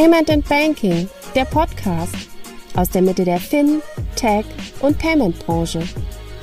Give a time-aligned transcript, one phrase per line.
[0.00, 2.16] Payment and Banking, der Podcast
[2.74, 3.82] aus der Mitte der Fin,
[4.16, 4.46] Tech
[4.80, 5.82] und Payment Branche.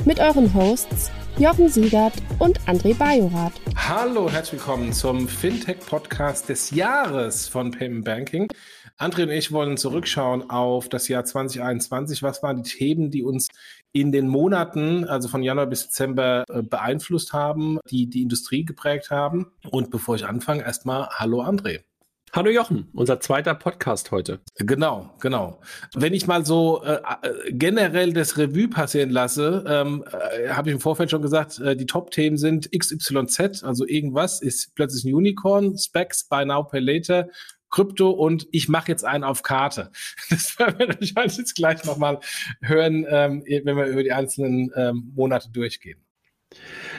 [0.06, 1.10] Mit euren Hosts
[1.40, 3.54] Jochen Siegert und André Bajorath.
[3.76, 8.48] Hallo, herzlich willkommen zum Fintech-Podcast des Jahres von Payment Banking.
[9.00, 12.22] André und ich wollen zurückschauen auf das Jahr 2021.
[12.22, 13.48] Was waren die Themen, die uns
[13.92, 19.10] in den Monaten, also von Januar bis Dezember, äh, beeinflusst haben, die die Industrie geprägt
[19.10, 19.48] haben?
[19.72, 21.80] Und bevor ich anfange, erstmal Hallo André.
[22.34, 24.42] Hallo Jochen, unser zweiter Podcast heute.
[24.58, 25.62] Genau, genau.
[25.96, 30.74] Wenn ich mal so äh, äh generell das Revue passieren lasse, ähm, äh, habe ich
[30.74, 35.78] im Vorfeld schon gesagt, äh, die Top-Themen sind XYZ, also irgendwas ist plötzlich ein Unicorn,
[35.78, 37.30] Specs, Buy Now, Pay Later,
[37.70, 39.92] Krypto und ich mache jetzt einen auf Karte.
[40.30, 42.20] Das werden wir wahrscheinlich jetzt gleich nochmal
[42.62, 46.07] hören, ähm, wenn wir über die einzelnen ähm, Monate durchgehen.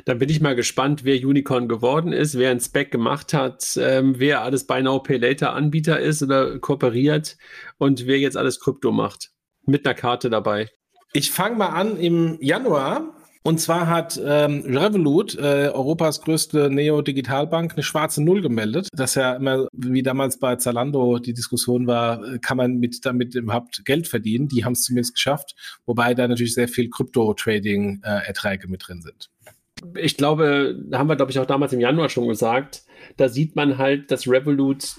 [0.04, 4.18] Dann bin ich mal gespannt, wer Unicorn geworden ist, wer ein Spec gemacht hat, ähm,
[4.18, 7.36] wer alles Buy Now Pay Later Anbieter ist oder kooperiert
[7.78, 9.30] und wer jetzt alles Krypto macht.
[9.64, 10.68] Mit einer Karte dabei.
[11.12, 13.17] Ich fange mal an im Januar.
[13.48, 18.88] Und zwar hat ähm, Revolut, äh, Europas größte Neo-Digitalbank, eine schwarze Null gemeldet.
[18.92, 23.34] Das ja immer, wie damals bei Zalando die Diskussion war, äh, kann man mit damit
[23.34, 24.48] überhaupt Geld verdienen?
[24.48, 25.54] Die haben es zumindest geschafft,
[25.86, 29.30] wobei da natürlich sehr viel Krypto-Trading-Erträge äh, mit drin sind
[29.94, 32.82] ich glaube, da haben wir, glaube ich, auch damals im Januar schon gesagt,
[33.16, 34.96] da sieht man halt, dass Revolut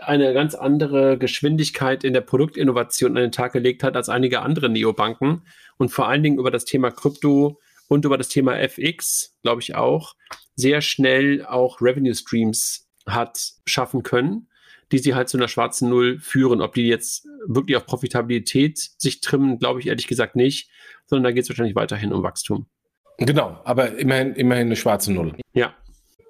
[0.00, 4.70] eine ganz andere Geschwindigkeit in der Produktinnovation an den Tag gelegt hat als einige andere
[4.70, 5.42] Neobanken
[5.76, 9.74] und vor allen Dingen über das Thema Krypto und über das Thema FX, glaube ich
[9.74, 10.14] auch,
[10.54, 14.48] sehr schnell auch Revenue Streams hat schaffen können,
[14.92, 16.62] die sie halt zu einer schwarzen Null führen.
[16.62, 20.70] Ob die jetzt wirklich auf Profitabilität sich trimmen, glaube ich ehrlich gesagt nicht,
[21.06, 22.66] sondern da geht es wahrscheinlich weiterhin um Wachstum.
[23.18, 25.36] Genau, aber immerhin, immerhin eine schwarze Null.
[25.52, 25.74] Ja.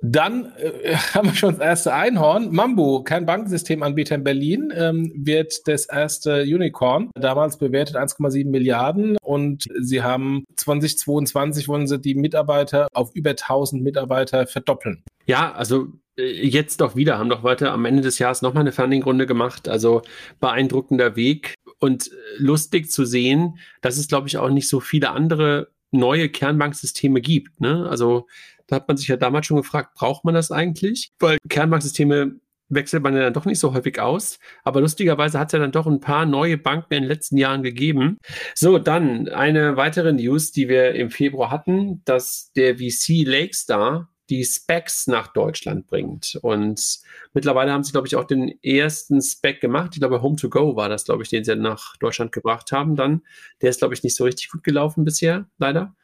[0.06, 2.52] Dann äh, haben wir schon das erste Einhorn.
[2.52, 7.10] Mambo, kein Bankensystemanbieter in Berlin, ähm, wird das erste Unicorn.
[7.14, 13.82] Damals bewertet 1,7 Milliarden und sie haben 2022 wollen sie die Mitarbeiter auf über 1000
[13.82, 15.02] Mitarbeiter verdoppeln.
[15.24, 15.86] Ja, also
[16.18, 19.68] äh, jetzt doch wieder, haben doch heute am Ende des Jahres nochmal eine Funding-Runde gemacht.
[19.68, 20.02] Also
[20.38, 25.12] beeindruckender Weg und äh, lustig zu sehen, dass es, glaube ich, auch nicht so viele
[25.12, 27.60] andere neue Kernbanksysteme gibt.
[27.60, 27.88] Ne?
[27.88, 28.26] Also
[28.66, 31.12] da hat man sich ja damals schon gefragt, braucht man das eigentlich?
[31.18, 34.38] Weil Kernbanksysteme wechselt man ja dann doch nicht so häufig aus.
[34.62, 37.62] Aber lustigerweise hat es ja dann doch ein paar neue Banken in den letzten Jahren
[37.62, 38.18] gegeben.
[38.54, 44.44] So, dann eine weitere News, die wir im Februar hatten, dass der VC Lakestar die
[44.44, 46.38] Specs nach Deutschland bringt.
[46.40, 47.00] Und
[47.34, 49.90] mittlerweile haben sie, glaube ich, auch den ersten Spec gemacht.
[49.92, 52.96] Ich glaube, Home to Go war das, glaube ich, den sie nach Deutschland gebracht haben
[52.96, 53.22] dann.
[53.60, 55.94] Der ist, glaube ich, nicht so richtig gut gelaufen bisher, leider.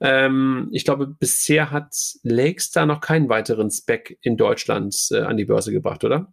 [0.00, 5.44] Ähm, ich glaube, bisher hat Lakestar noch keinen weiteren Spec in Deutschland äh, an die
[5.44, 6.32] Börse gebracht, oder?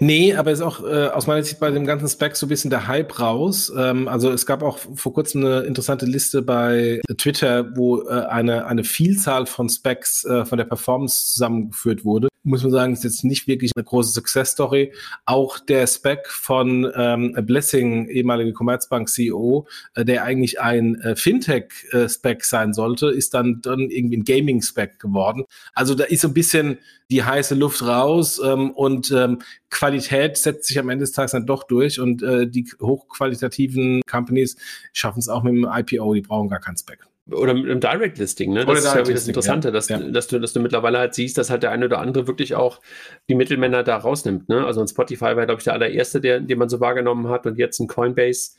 [0.00, 2.70] Nee, aber ist auch äh, aus meiner Sicht bei dem ganzen Spec so ein bisschen
[2.70, 3.72] der Hype raus.
[3.76, 8.66] Ähm, also es gab auch vor kurzem eine interessante Liste bei Twitter, wo äh, eine,
[8.66, 13.24] eine Vielzahl von Specs äh, von der Performance zusammengeführt wurde muss man sagen, ist jetzt
[13.24, 14.92] nicht wirklich eine große Success Story.
[15.26, 21.66] Auch der Spec von ähm, Blessing, ehemalige Commerzbank CEO, äh, der eigentlich ein äh, Fintech
[21.92, 22.08] äh,
[22.40, 25.44] sein sollte, ist dann dann irgendwie ein Gaming Spec geworden.
[25.74, 26.78] Also da ist so ein bisschen
[27.10, 31.46] die heiße Luft raus ähm, und ähm, Qualität setzt sich am Ende des Tages dann
[31.46, 34.56] doch durch und äh, die hochqualitativen Companies
[34.92, 38.18] schaffen es auch mit dem IPO, die brauchen gar keinen Spec oder mit einem Direct
[38.18, 38.60] Listing, ne?
[38.60, 39.72] Das oder ist ja das Interessante, ja.
[39.72, 39.98] Dass, ja.
[39.98, 42.80] Dass, du, dass du mittlerweile halt siehst, dass halt der eine oder andere wirklich auch
[43.28, 44.64] die Mittelmänner da rausnimmt, ne?
[44.64, 47.58] Also ein Spotify war, glaube ich, der allererste, der, den man so wahrgenommen hat und
[47.58, 48.52] jetzt ein Coinbase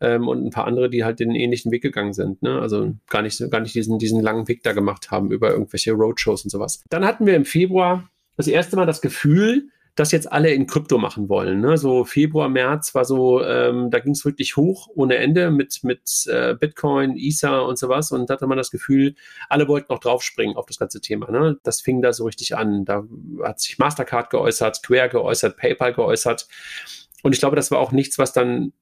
[0.00, 2.60] ähm, und ein paar andere, die halt den ähnlichen Weg gegangen sind, ne?
[2.60, 6.44] Also gar nicht, gar nicht diesen, diesen langen Weg da gemacht haben über irgendwelche Roadshows
[6.44, 6.82] und sowas.
[6.90, 10.98] Dann hatten wir im Februar das erste Mal das Gefühl, das jetzt alle in Krypto
[10.98, 11.62] machen wollen.
[11.62, 11.78] Ne?
[11.78, 16.26] So Februar, März war so, ähm, da ging es wirklich hoch ohne Ende mit, mit
[16.26, 18.12] äh, Bitcoin, Ether und sowas.
[18.12, 19.14] Und da hatte man das Gefühl,
[19.48, 21.30] alle wollten noch draufspringen auf das ganze Thema.
[21.30, 21.58] Ne?
[21.62, 22.84] Das fing da so richtig an.
[22.84, 23.04] Da
[23.42, 26.46] hat sich Mastercard geäußert, Square geäußert, PayPal geäußert.
[27.22, 28.74] Und ich glaube, das war auch nichts, was dann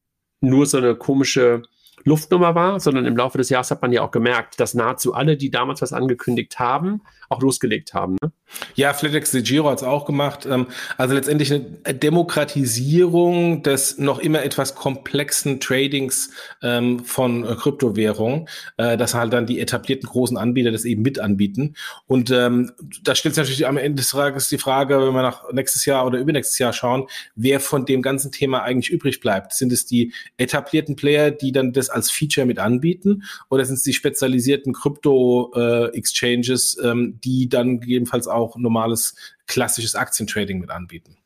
[0.44, 1.62] nur so eine komische
[2.02, 5.36] Luftnummer war, sondern im Laufe des Jahres hat man ja auch gemerkt, dass nahezu alle,
[5.36, 8.16] die damals was angekündigt haben, auch losgelegt haben.
[8.22, 8.32] Ne?
[8.74, 10.46] Ja, FedEx de Giro hat es auch gemacht.
[10.46, 16.30] Ähm, also letztendlich eine Demokratisierung des noch immer etwas komplexen Tradings
[16.62, 21.18] ähm, von äh, Kryptowährungen, äh, dass halt dann die etablierten großen Anbieter das eben mit
[21.18, 21.74] anbieten.
[22.06, 25.52] Und ähm, da stellt sich natürlich am Ende des Tages die Frage, wenn wir nach
[25.52, 29.52] nächstes Jahr oder übernächstes Jahr schauen, wer von dem ganzen Thema eigentlich übrig bleibt.
[29.54, 33.82] Sind es die etablierten Player, die dann das als Feature mit anbieten, oder sind es
[33.82, 36.94] die spezialisierten Krypto-Exchanges, äh,
[37.24, 39.14] die dann gegebenenfalls auch normales
[39.46, 41.16] klassisches Aktientrading mit anbieten.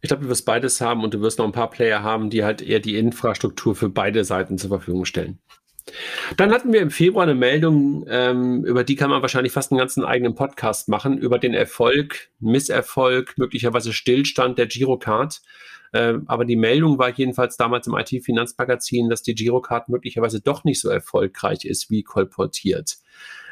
[0.00, 2.42] Ich glaube, du wirst beides haben und du wirst noch ein paar Player haben, die
[2.42, 5.38] halt eher die Infrastruktur für beide Seiten zur Verfügung stellen.
[6.36, 9.78] Dann hatten wir im Februar eine Meldung, ähm, über die kann man wahrscheinlich fast einen
[9.78, 15.40] ganzen eigenen Podcast machen, über den Erfolg, Misserfolg, möglicherweise Stillstand der Girocard.
[15.92, 20.80] Äh, aber die Meldung war jedenfalls damals im IT-Finanzmagazin, dass die Girocard möglicherweise doch nicht
[20.80, 22.96] so erfolgreich ist wie kolportiert.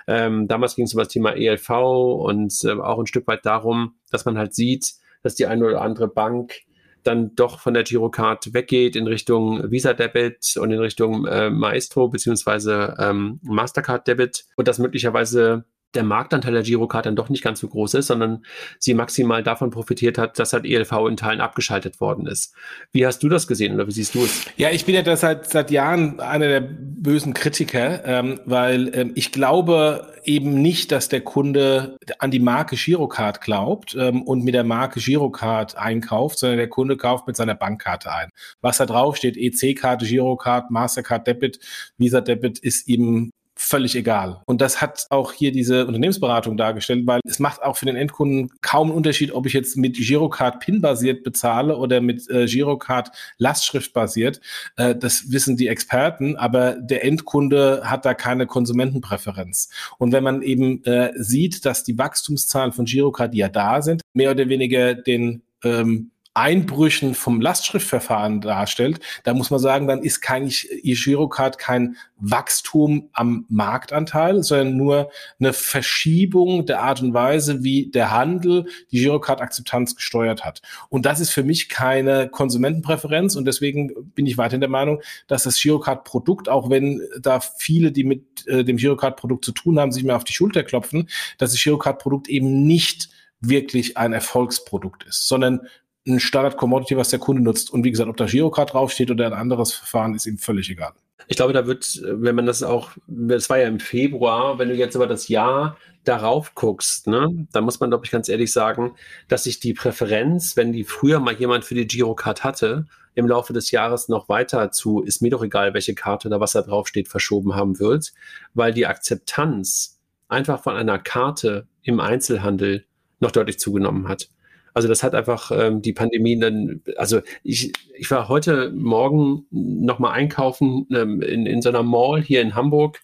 [0.06, 3.94] Ähm, damals ging es um das Thema ELV und äh, auch ein Stück weit darum,
[4.10, 6.62] dass man halt sieht, dass die eine oder andere Bank
[7.02, 12.08] dann doch von der Girocard weggeht in Richtung Visa Debit und in Richtung äh, Maestro
[12.08, 15.64] beziehungsweise ähm, Mastercard Debit und das möglicherweise
[15.94, 18.44] der Marktanteil der Girocard dann doch nicht ganz so groß ist, sondern
[18.78, 22.54] sie maximal davon profitiert hat, dass halt ELV in Teilen abgeschaltet worden ist.
[22.92, 24.44] Wie hast du das gesehen oder wie siehst du es?
[24.56, 29.12] Ja, ich bin ja da seit, seit Jahren einer der bösen Kritiker, ähm, weil ähm,
[29.14, 34.54] ich glaube eben nicht, dass der Kunde an die Marke Girocard glaubt ähm, und mit
[34.54, 38.30] der Marke Girocard einkauft, sondern der Kunde kauft mit seiner Bankkarte ein.
[38.60, 41.58] Was da drauf steht, EC-Karte, Girocard, Mastercard Debit,
[41.96, 44.40] Visa Debit, ist ihm völlig egal.
[44.46, 48.50] Und das hat auch hier diese Unternehmensberatung dargestellt, weil es macht auch für den Endkunden
[48.62, 53.92] kaum einen Unterschied, ob ich jetzt mit Girocard PIN-basiert bezahle oder mit äh, Girocard Lastschrift
[53.92, 54.40] basiert.
[54.76, 59.68] Äh, das wissen die Experten, aber der Endkunde hat da keine Konsumentenpräferenz.
[59.98, 64.00] Und wenn man eben äh, sieht, dass die Wachstumszahlen von Girocard, die ja da sind,
[64.14, 70.20] mehr oder weniger den ähm, Einbrüchen vom Lastschriftverfahren darstellt, da muss man sagen, dann ist
[70.20, 77.90] kein Girocard kein Wachstum am Marktanteil, sondern nur eine Verschiebung der Art und Weise, wie
[77.90, 80.62] der Handel die Girocard-Akzeptanz gesteuert hat.
[80.88, 85.44] Und das ist für mich keine Konsumentenpräferenz und deswegen bin ich weiterhin der Meinung, dass
[85.44, 90.04] das Girocard-Produkt, auch wenn da viele, die mit äh, dem Girocard-Produkt zu tun haben, sich
[90.04, 91.08] mehr auf die Schulter klopfen,
[91.38, 93.08] dass das Girocard-Produkt eben nicht
[93.40, 95.60] wirklich ein Erfolgsprodukt ist, sondern
[96.06, 97.70] ein Standard-Commodity, was der Kunde nutzt.
[97.70, 100.92] Und wie gesagt, ob da Girocard draufsteht oder ein anderes Verfahren, ist ihm völlig egal.
[101.28, 104.74] Ich glaube, da wird, wenn man das auch, das war ja im Februar, wenn du
[104.74, 108.92] jetzt aber das Jahr darauf guckst, ne, da muss man, glaube ich, ganz ehrlich sagen,
[109.28, 113.52] dass sich die Präferenz, wenn die früher mal jemand für die Girocard hatte, im Laufe
[113.52, 117.08] des Jahres noch weiter zu, ist mir doch egal, welche Karte oder was da draufsteht,
[117.08, 118.12] verschoben haben wird,
[118.54, 122.86] weil die Akzeptanz einfach von einer Karte im Einzelhandel
[123.18, 124.30] noch deutlich zugenommen hat.
[124.74, 130.12] Also das hat einfach ähm, die Pandemie dann, also ich, ich war heute Morgen nochmal
[130.12, 133.00] einkaufen ähm, in, in so einer Mall hier in Hamburg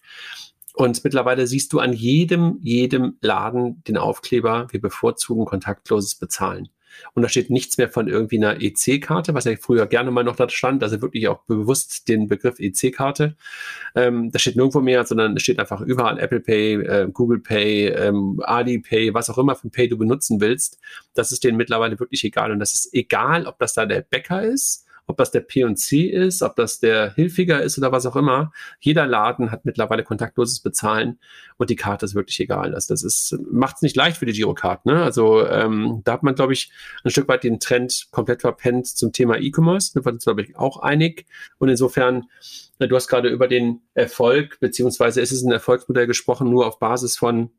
[0.73, 6.69] und mittlerweile siehst du an jedem, jedem Laden den Aufkleber, wir bevorzugen kontaktloses Bezahlen.
[7.13, 10.35] Und da steht nichts mehr von irgendwie einer EC-Karte, was ja früher gerne mal noch
[10.35, 13.35] da stand, also wirklich auch bewusst den Begriff EC-Karte.
[13.95, 17.87] Ähm, da steht nirgendwo mehr, sondern es steht einfach überall Apple Pay, äh, Google Pay,
[17.89, 20.79] ähm, Alipay, was auch immer ein Pay du benutzen willst.
[21.13, 22.51] Das ist denen mittlerweile wirklich egal.
[22.51, 26.41] Und das ist egal, ob das da der Bäcker ist ob das der P&C ist,
[26.41, 28.51] ob das der Hilfiger ist oder was auch immer.
[28.79, 31.19] Jeder Laden hat mittlerweile kontaktloses Bezahlen
[31.57, 32.75] und die Karte ist wirklich egal.
[32.75, 34.85] Also das ist macht es nicht leicht für die Girocard.
[34.85, 35.01] Ne?
[35.01, 36.71] Also ähm, da hat man, glaube ich,
[37.03, 39.91] ein Stück weit den Trend komplett verpennt zum Thema E-Commerce.
[39.93, 41.25] Da waren uns, glaube ich, auch einig.
[41.57, 42.25] Und insofern
[42.79, 47.17] Du hast gerade über den Erfolg, beziehungsweise ist es ein Erfolgsmodell gesprochen, nur auf Basis
[47.17, 47.49] von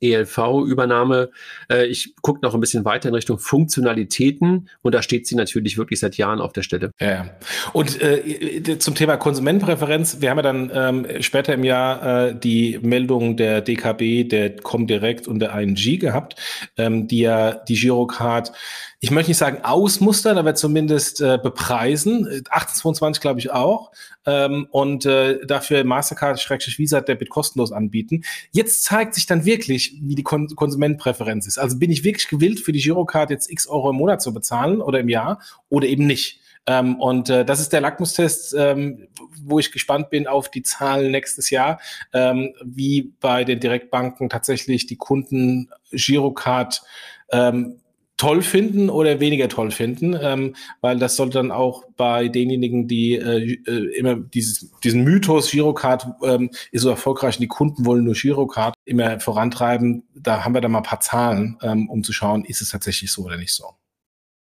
[0.00, 1.30] ELV-Übernahme.
[1.70, 5.78] Äh, ich gucke noch ein bisschen weiter in Richtung Funktionalitäten und da steht sie natürlich
[5.78, 6.90] wirklich seit Jahren auf der Stelle.
[7.00, 7.30] Ja,
[7.72, 12.78] und äh, zum Thema Konsumentenpräferenz, wir haben ja dann ähm, später im Jahr äh, die
[12.82, 16.36] Meldung der DKB, der Comdirect und der ING gehabt,
[16.76, 18.52] ähm, die ja die Girocard
[19.00, 22.26] ich möchte nicht sagen ausmustern, aber zumindest äh, bepreisen.
[22.26, 23.92] 1822 glaube ich auch.
[24.26, 28.24] Ähm, und äh, dafür Mastercard, Schrägstrich Visa, Debit kostenlos anbieten.
[28.50, 31.58] Jetzt zeigt sich dann wirklich, wie die Kon Konsumentenpräferenz ist.
[31.58, 34.80] Also bin ich wirklich gewillt, für die Girocard jetzt x Euro im Monat zu bezahlen
[34.80, 36.40] oder im Jahr oder eben nicht.
[36.66, 39.06] Ähm, und äh, das ist der Lackmustest, ähm,
[39.42, 41.80] wo ich gespannt bin auf die Zahlen nächstes Jahr,
[42.12, 46.82] ähm, wie bei den Direktbanken tatsächlich die Kunden Girocard
[47.30, 47.80] ähm,
[48.18, 53.14] toll finden oder weniger toll finden, ähm, weil das sollte dann auch bei denjenigen, die
[53.14, 58.04] äh, äh, immer dieses, diesen Mythos Girocard ähm, ist so erfolgreich und die Kunden wollen
[58.04, 60.02] nur Girocard immer vorantreiben.
[60.14, 63.10] Da haben wir dann mal ein paar Zahlen, ähm, um zu schauen, ist es tatsächlich
[63.10, 63.70] so oder nicht so.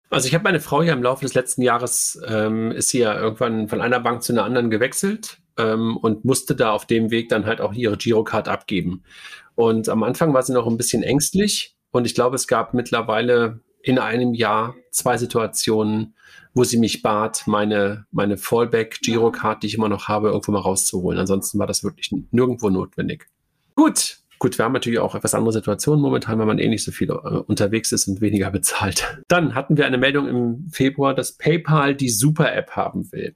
[0.08, 3.18] Also ich habe meine Frau ja im Laufe des letzten Jahres, ähm, ist sie ja
[3.18, 7.28] irgendwann von einer Bank zu einer anderen gewechselt ähm, und musste da auf dem Weg
[7.28, 9.02] dann halt auch ihre Girocard abgeben.
[9.56, 13.60] Und am Anfang war sie noch ein bisschen ängstlich, und ich glaube, es gab mittlerweile
[13.82, 16.14] in einem Jahr zwei Situationen,
[16.54, 21.20] wo sie mich bat, meine, meine Fallback-Girocard, die ich immer noch habe, irgendwo mal rauszuholen.
[21.20, 23.26] Ansonsten war das wirklich nirgendwo notwendig.
[23.74, 26.92] Gut, Gut, wir haben natürlich auch etwas andere Situationen momentan, weil man eh nicht so
[26.92, 29.22] viel äh, unterwegs ist und weniger bezahlt.
[29.28, 33.34] Dann hatten wir eine Meldung im Februar, dass PayPal die Super-App haben will.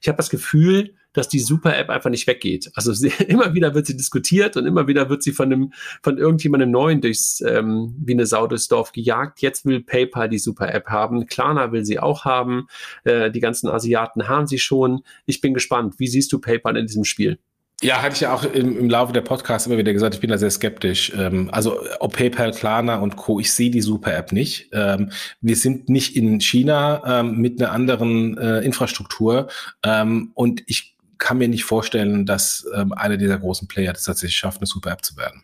[0.00, 2.70] Ich habe das Gefühl, dass die Super-App einfach nicht weggeht.
[2.74, 5.72] Also sie, immer wieder wird sie diskutiert und immer wieder wird sie von einem,
[6.02, 9.40] von irgendjemandem Neuen durchs, ähm, wie eine Sau durchs Dorf gejagt.
[9.40, 11.26] Jetzt will PayPal die Super-App haben.
[11.26, 12.68] Klarna will sie auch haben.
[13.04, 15.02] Äh, die ganzen Asiaten haben sie schon.
[15.26, 15.94] Ich bin gespannt.
[15.98, 17.38] Wie siehst du PayPal in diesem Spiel?
[17.80, 20.30] Ja, hatte ich ja auch im, im Laufe der Podcasts immer wieder gesagt, ich bin
[20.30, 21.12] da sehr skeptisch.
[21.16, 24.70] Ähm, also ob PayPal, Klarna und Co., ich sehe die Super-App nicht.
[24.72, 29.46] Ähm, wir sind nicht in China ähm, mit einer anderen äh, Infrastruktur
[29.84, 34.36] ähm, und ich kann mir nicht vorstellen, dass ähm, einer dieser großen Player das tatsächlich
[34.36, 35.42] schafft, eine Super-App zu werden.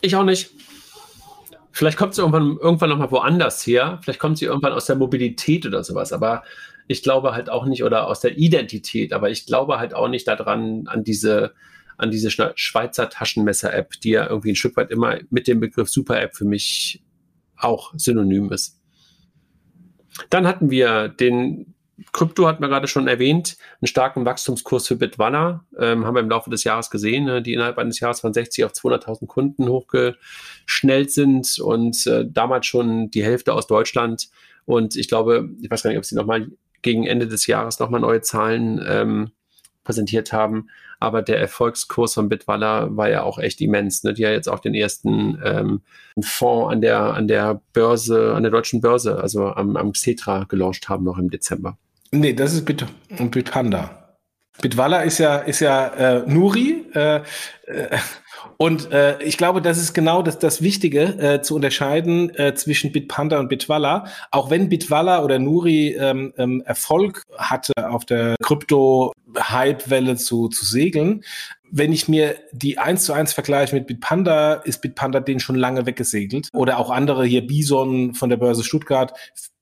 [0.00, 0.50] Ich auch nicht.
[1.70, 3.98] Vielleicht kommt sie irgendwann, irgendwann nochmal woanders her.
[4.02, 6.12] Vielleicht kommt sie irgendwann aus der Mobilität oder sowas.
[6.12, 6.42] Aber
[6.86, 10.28] ich glaube halt auch nicht, oder aus der Identität, aber ich glaube halt auch nicht
[10.28, 11.54] daran, an diese,
[11.96, 16.36] an diese Schweizer Taschenmesser-App, die ja irgendwie ein Stück weit immer mit dem Begriff Super-App
[16.36, 17.02] für mich
[17.56, 18.80] auch synonym ist.
[20.28, 21.74] Dann hatten wir den
[22.12, 26.30] Krypto hatten wir gerade schon erwähnt, einen starken Wachstumskurs für Bitwala, ähm, haben wir im
[26.30, 31.10] Laufe des Jahres gesehen, ne, die innerhalb eines Jahres von 60 auf 200.000 Kunden hochgeschnellt
[31.10, 34.28] sind und äh, damals schon die Hälfte aus Deutschland.
[34.64, 36.48] Und ich glaube, ich weiß gar nicht, ob sie nochmal
[36.82, 39.30] gegen Ende des Jahres nochmal neue Zahlen ähm,
[39.84, 40.68] präsentiert haben.
[41.00, 44.14] Aber der Erfolgskurs von Bitwalla war ja auch echt immens, ne?
[44.14, 45.82] die ja jetzt auch den ersten ähm,
[46.20, 50.88] Fonds an der, an der Börse, an der deutschen Börse, also am, am Xetra gelauncht
[50.88, 51.76] haben noch im Dezember.
[52.12, 52.86] Nee, das ist Bit,
[53.30, 54.16] Bitpanda.
[54.60, 56.84] Bitwalla ist ja, ist ja äh, Nuri.
[56.94, 57.98] Äh, äh,
[58.56, 62.92] und äh, ich glaube, das ist genau das, das Wichtige, äh, zu unterscheiden äh, zwischen
[62.92, 64.06] Bitpanda und Bitwalla.
[64.30, 71.22] Auch wenn Bitwalla oder Nuri ähm, ähm, Erfolg hatte, auf der Krypto-Hype-Welle zu, zu segeln,
[71.74, 75.86] wenn ich mir die eins zu eins vergleiche mit Bitpanda, ist Bitpanda den schon lange
[75.86, 76.48] weggesegelt.
[76.52, 79.14] Oder auch andere hier, Bison von der Börse Stuttgart,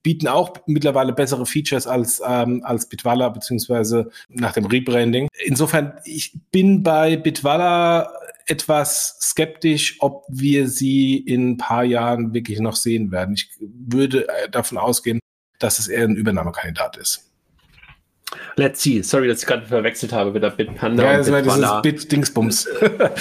[0.03, 5.27] bieten auch mittlerweile bessere Features als, ähm, als Bitwalla, beziehungsweise nach dem Rebranding.
[5.45, 8.11] Insofern, ich bin bei Bitwalla
[8.45, 13.35] etwas skeptisch, ob wir sie in ein paar Jahren wirklich noch sehen werden.
[13.35, 15.19] Ich würde äh, davon ausgehen,
[15.59, 17.30] dass es eher ein Übernahmekandidat ist.
[18.55, 19.01] Let's see.
[19.01, 21.03] Sorry, dass ich gerade verwechselt habe mit der Bitpanda.
[21.03, 22.67] Ja, das war dieses Bit-Dingsbums.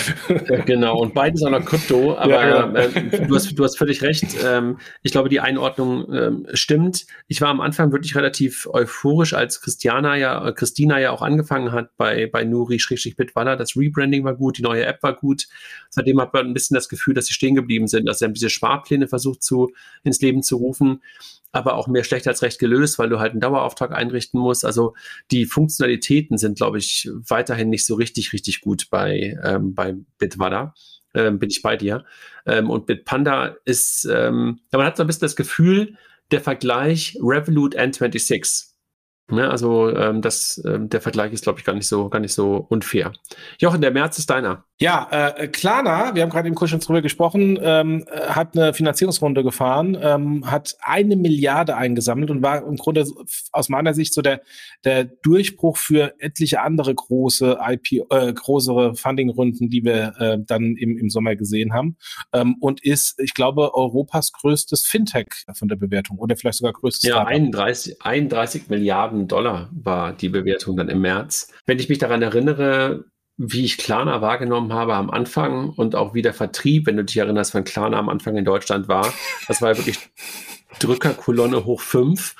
[0.67, 2.17] genau, und beides auch noch Krypto.
[2.17, 2.79] Aber ja, genau.
[2.79, 4.37] äh, du, hast, du hast völlig recht.
[4.45, 7.07] Ähm, ich glaube, die Einordnung ähm, stimmt.
[7.26, 11.73] Ich war am Anfang wirklich relativ euphorisch, als Christiana ja, äh, Christina ja auch angefangen
[11.73, 13.57] hat bei, bei Nuri-Bitwalla.
[13.57, 15.49] Das Rebranding war gut, die neue App war gut.
[15.88, 18.35] Seitdem hat man ein bisschen das Gefühl, dass sie stehen geblieben sind, dass sie haben
[18.35, 19.73] diese Sparpläne versucht zu,
[20.05, 21.00] ins Leben zu rufen
[21.52, 24.64] aber auch mehr schlecht als recht gelöst, weil du halt einen Dauerauftrag einrichten musst.
[24.64, 24.95] Also
[25.30, 30.75] die Funktionalitäten sind, glaube ich, weiterhin nicht so richtig, richtig gut bei, ähm, bei Bitwada.
[31.12, 32.04] Ähm, bin ich bei dir.
[32.47, 35.97] Ähm, und Bitpanda ist, ähm, man hat so ein bisschen das Gefühl,
[36.30, 38.70] der Vergleich Revolut N26
[39.31, 42.35] Ne, also ähm, das, ähm, der Vergleich ist, glaube ich, gar nicht so, gar nicht
[42.35, 43.13] so unfair.
[43.59, 44.65] Jochen, der März ist deiner.
[44.83, 49.43] Ja, äh, Klarna, wir haben gerade im Kurs schon drüber gesprochen, ähm, hat eine Finanzierungsrunde
[49.43, 53.07] gefahren, ähm, hat eine Milliarde eingesammelt und war im Grunde
[53.53, 54.41] aus meiner Sicht so der,
[54.85, 60.97] der Durchbruch für etliche andere große IP, äh, größere Fundingrunden, die wir äh, dann im,
[60.97, 61.99] im Sommer gesehen haben.
[62.33, 67.09] Ähm, und ist, ich glaube, Europas größtes Fintech von der Bewertung oder vielleicht sogar größtes.
[67.09, 71.53] Ja, 31, 31 Milliarden Milliarden Dollar war die Bewertung dann im März.
[71.67, 73.05] Wenn ich mich daran erinnere,
[73.37, 77.17] wie ich Klarna wahrgenommen habe am Anfang und auch wie der Vertrieb, wenn du dich
[77.17, 79.12] erinnerst, von Klarna am Anfang in Deutschland war,
[79.49, 79.99] das war wirklich
[80.79, 82.37] Drückerkolonne hoch fünf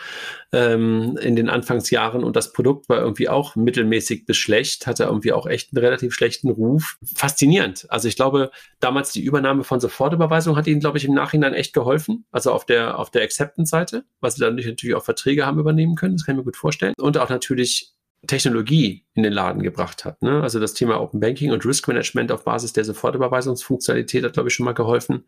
[0.53, 5.33] ähm, in den Anfangsjahren und das Produkt war irgendwie auch mittelmäßig bis schlecht, hatte irgendwie
[5.33, 6.97] auch echt einen relativ schlechten Ruf.
[7.15, 7.87] Faszinierend.
[7.89, 11.73] Also ich glaube, damals die Übernahme von Sofortüberweisung hat ihnen, glaube ich, im Nachhinein echt
[11.73, 12.25] geholfen.
[12.31, 16.17] Also auf der, auf der Acceptance-Seite, weil sie dann natürlich auch Verträge haben übernehmen können.
[16.17, 16.95] Das kann ich mir gut vorstellen.
[16.99, 17.95] Und auch natürlich
[18.27, 20.23] Technologie in den Laden gebracht hat.
[20.23, 20.43] Ne?
[20.43, 24.55] Also das Thema Open Banking und Risk Management auf Basis der Sofortüberweisungsfunktionalität hat, glaube ich,
[24.55, 25.25] schon mal geholfen.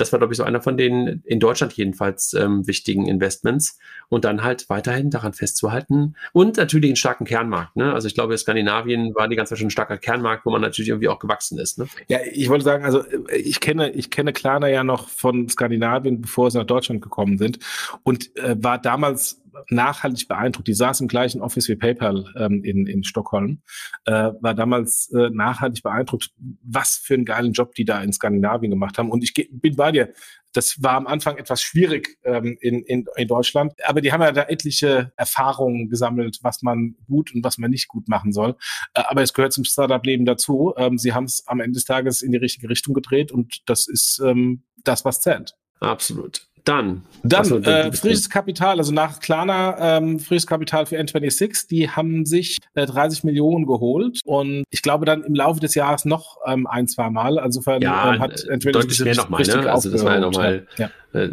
[0.00, 3.78] Das war, glaube ich, so einer von den in Deutschland jedenfalls ähm, wichtigen Investments.
[4.08, 7.76] Und dann halt weiterhin daran festzuhalten und natürlich einen starken Kernmarkt.
[7.76, 7.92] Ne?
[7.92, 10.88] Also ich glaube, Skandinavien war die ganze Zeit schon ein starker Kernmarkt, wo man natürlich
[10.88, 11.78] irgendwie auch gewachsen ist.
[11.78, 11.86] Ne?
[12.08, 16.50] Ja, ich wollte sagen, also ich kenne, ich kenne Klarna ja noch von Skandinavien, bevor
[16.50, 17.60] sie nach Deutschland gekommen sind
[18.02, 20.68] und äh, war damals nachhaltig beeindruckt.
[20.68, 23.62] Die saß im gleichen Office wie PayPal ähm, in, in Stockholm,
[24.04, 26.30] äh, war damals äh, nachhaltig beeindruckt,
[26.62, 29.10] was für einen geilen Job die da in Skandinavien gemacht haben.
[29.10, 30.12] Und ich bin bei dir.
[30.52, 34.32] Das war am Anfang etwas schwierig ähm, in, in, in Deutschland, aber die haben ja
[34.32, 38.56] da etliche Erfahrungen gesammelt, was man gut und was man nicht gut machen soll.
[38.94, 40.74] Äh, aber es gehört zum Startup-Leben dazu.
[40.76, 43.86] Ähm, sie haben es am Ende des Tages in die richtige Richtung gedreht und das
[43.86, 45.54] ist ähm, das, was zählt.
[45.80, 46.49] Absolut.
[46.64, 47.02] Dann.
[47.22, 52.58] Dann äh, frisches Kapital, also nach Klarna ähm, frisches Kapital für N26, die haben sich
[52.74, 56.88] äh, 30 Millionen geholt und ich glaube dann im Laufe des Jahres noch ähm, ein,
[56.88, 57.38] zwei Mal.
[57.38, 59.72] Also ja, ähm, hat N26 deutlich mehr nochmal, ne?
[59.72, 60.90] Also das war ja nochmal ja.
[61.12, 61.30] äh,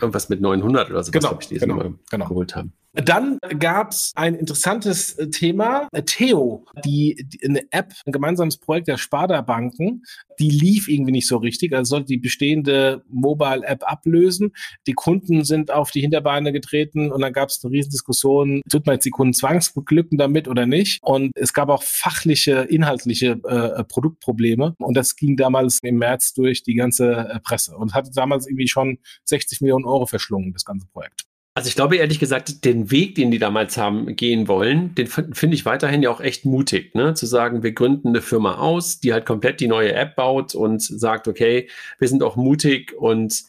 [0.00, 2.26] irgendwas mit 900 oder so, genau, was, ich, die genau, genau.
[2.26, 2.72] geholt haben.
[2.94, 5.88] Dann gab es ein interessantes äh, Thema.
[6.06, 10.02] Theo, die, die, eine App, ein gemeinsames Projekt der Sparda-Banken,
[10.38, 11.74] die lief irgendwie nicht so richtig.
[11.74, 14.52] Also sollte die bestehende Mobile-App ablösen.
[14.86, 18.94] Die Kunden sind auf die Hinterbeine getreten und dann gab es eine Riesendiskussion, tut man
[18.94, 21.00] jetzt die Kunden zwangsbeglücken damit oder nicht?
[21.02, 24.74] Und es gab auch fachliche, inhaltliche äh, Produktprobleme.
[24.78, 28.68] Und das ging damals im März durch die ganze äh, Presse und hatte damals irgendwie
[28.68, 31.27] schon 60 Millionen Euro verschlungen, das ganze Projekt.
[31.58, 35.56] Also ich glaube ehrlich gesagt, den Weg, den die damals haben gehen wollen, den finde
[35.56, 37.14] ich weiterhin ja auch echt mutig, ne?
[37.14, 40.80] Zu sagen, wir gründen eine Firma aus, die halt komplett die neue App baut und
[40.80, 43.42] sagt, okay, wir sind auch mutig und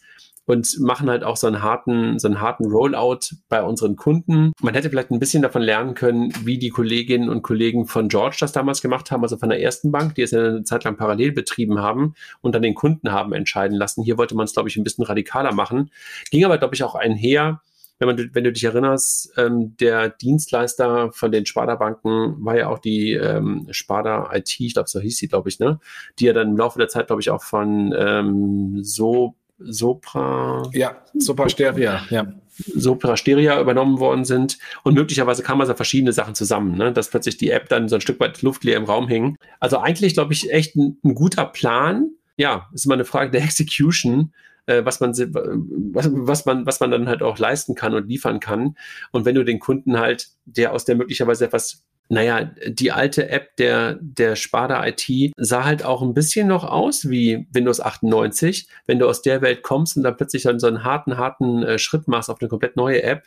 [0.48, 4.54] und machen halt auch so einen harten, so einen harten Rollout bei unseren Kunden.
[4.60, 8.38] Man hätte vielleicht ein bisschen davon lernen können, wie die Kolleginnen und Kollegen von George
[8.40, 11.34] das damals gemacht haben, also von der ersten Bank, die es eine Zeit lang parallel
[11.34, 14.04] betrieben haben und dann den Kunden haben entscheiden lassen.
[14.04, 15.92] Hier wollte man es, glaube ich, ein bisschen radikaler machen.
[16.32, 17.62] Ging aber, glaube ich, auch einher
[18.00, 22.80] wenn, man, wenn du dich erinnerst, ähm, der Dienstleister von den Sparda-Banken war ja auch
[22.80, 25.80] die ähm, Sparda IT, ich glaube, so hieß sie, glaube ich, ne?
[26.18, 30.64] Die ja dann im Laufe der Zeit, glaube ich, auch von ähm, so Sopra.
[30.74, 32.28] Ja, Sopra Steria, ja.
[32.56, 34.58] Sopra Steria übernommen worden sind.
[34.84, 36.92] Und möglicherweise kamen also verschiedene Sachen zusammen, ne?
[36.94, 39.38] dass plötzlich die App dann so ein Stück weit luftleer im Raum hing.
[39.60, 42.12] Also eigentlich, glaube ich, echt ein, ein guter Plan.
[42.38, 44.34] Ja, ist immer eine Frage der Execution
[44.70, 48.40] äh, was man was, was man was man dann halt auch leisten kann und liefern
[48.40, 48.76] kann.
[49.12, 53.56] Und wenn du den Kunden halt, der aus der möglicherweise etwas naja, die alte App
[53.58, 58.68] der, der Sparda IT sah halt auch ein bisschen noch aus wie Windows 98.
[58.88, 61.78] Wenn du aus der Welt kommst und dann plötzlich dann so einen harten, harten äh,
[61.78, 63.26] Schritt machst auf eine komplett neue App,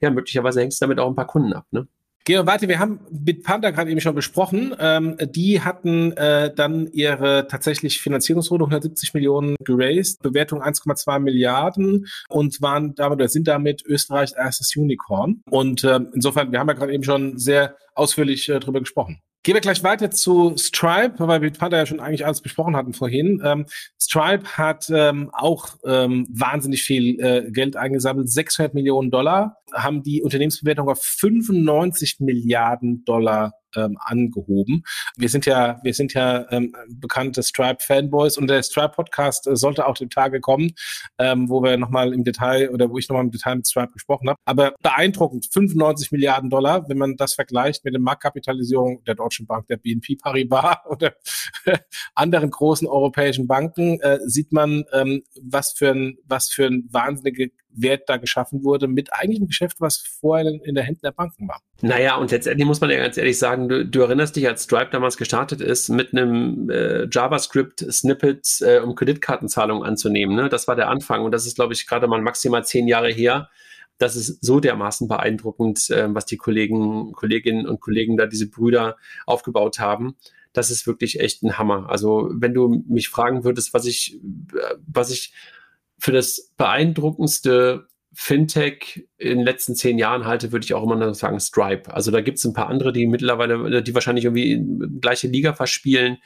[0.00, 1.86] ja, möglicherweise hängst du damit auch ein paar Kunden ab, ne?
[2.24, 2.68] Gehen wir weiter.
[2.68, 4.74] Wir haben mit Panda gerade eben schon besprochen.
[4.78, 12.62] Ähm, die hatten äh, dann ihre tatsächlich Finanzierungsrunde 170 Millionen geraced, Bewertung 1,2 Milliarden und
[12.62, 15.42] waren damit oder sind damit Österreichs erstes Unicorn.
[15.50, 19.20] Und ähm, insofern, wir haben ja gerade eben schon sehr ausführlich äh, drüber gesprochen.
[19.44, 22.92] Gehen wir gleich weiter zu Stripe, weil wir Panda ja schon eigentlich alles besprochen hatten
[22.92, 23.42] vorhin.
[23.44, 23.66] Ähm,
[24.00, 30.22] Stripe hat ähm, auch ähm, wahnsinnig viel äh, Geld eingesammelt, 600 Millionen Dollar, haben die
[30.22, 34.82] Unternehmensbewertung auf 95 Milliarden Dollar ähm, angehoben.
[35.16, 39.94] Wir sind ja, wir sind ja ähm, bekannte Stripe-Fanboys und der Stripe-Podcast äh, sollte auch
[39.94, 40.72] die Tage kommen,
[41.18, 44.28] ähm, wo wir nochmal im Detail oder wo ich nochmal im Detail mit Stripe gesprochen
[44.28, 44.38] habe.
[44.44, 49.66] Aber beeindruckend, 95 Milliarden Dollar, wenn man das vergleicht mit der Marktkapitalisierung der Deutschen Bank,
[49.68, 51.14] der BNP Paribas oder
[52.14, 57.50] anderen großen europäischen Banken, äh, sieht man, ähm, was für ein, was für ein wahnsinnige
[57.74, 61.48] Wert da geschaffen wurde mit eigentlich einem Geschäft, was vorher in der Händen der Banken
[61.48, 61.60] war.
[61.80, 64.90] Naja, und letztendlich muss man ja ganz ehrlich sagen, du, du erinnerst dich, als Stripe
[64.90, 70.36] damals gestartet ist, mit einem äh, JavaScript-Snippet, äh, um Kreditkartenzahlungen anzunehmen.
[70.36, 70.48] Ne?
[70.48, 73.48] Das war der Anfang und das ist, glaube ich, gerade mal maximal zehn Jahre her.
[73.98, 78.96] Das ist so dermaßen beeindruckend, äh, was die Kollegen, Kolleginnen und Kollegen da, diese Brüder
[79.26, 80.16] aufgebaut haben
[80.52, 81.88] das ist wirklich echt ein Hammer.
[81.88, 84.20] Also wenn du mich fragen würdest, was ich,
[84.54, 85.32] äh, was ich
[86.02, 91.14] für das beeindruckendste Fintech in den letzten zehn Jahren halte, würde ich auch immer noch
[91.14, 91.94] sagen Stripe.
[91.94, 94.60] Also da gibt es ein paar andere, die mittlerweile, die wahrscheinlich irgendwie
[95.00, 96.18] gleiche Liga verspielen.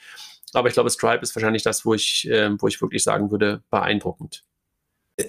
[0.53, 3.61] Aber ich glaube, Stripe ist wahrscheinlich das, wo ich, äh, wo ich wirklich sagen würde,
[3.69, 4.43] beeindruckend.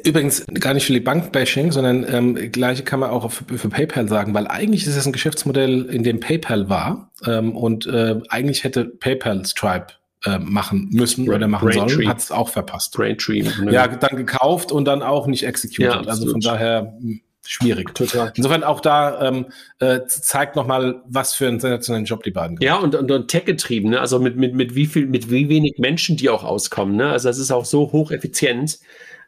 [0.07, 4.09] Übrigens gar nicht für die Bankbashing, sondern ähm, gleiche kann man auch für, für, PayPal
[4.09, 8.65] sagen, weil eigentlich ist es ein Geschäftsmodell, in dem PayPal war ähm, und äh, eigentlich
[8.65, 12.93] hätte PayPal Stripe äh, machen müssen Brain, oder machen Brain sollen, hat es auch verpasst.
[12.95, 13.43] Braintree.
[13.43, 13.73] Ne?
[13.73, 15.93] Ja, dann gekauft und dann auch nicht executed.
[15.93, 17.95] Ja, also von daher hm, schwierig.
[17.95, 18.33] Total.
[18.35, 19.47] Insofern auch da ähm,
[19.79, 23.29] äh, zeigt nochmal, was für einen sensationellen Job die beiden gemacht Ja, und, und, und
[23.29, 24.01] Tech-getrieben, ne?
[24.01, 26.97] also mit, mit, mit wie viel, mit wie wenig Menschen die auch auskommen.
[26.97, 27.11] Ne?
[27.11, 28.79] Also das ist auch so hocheffizient.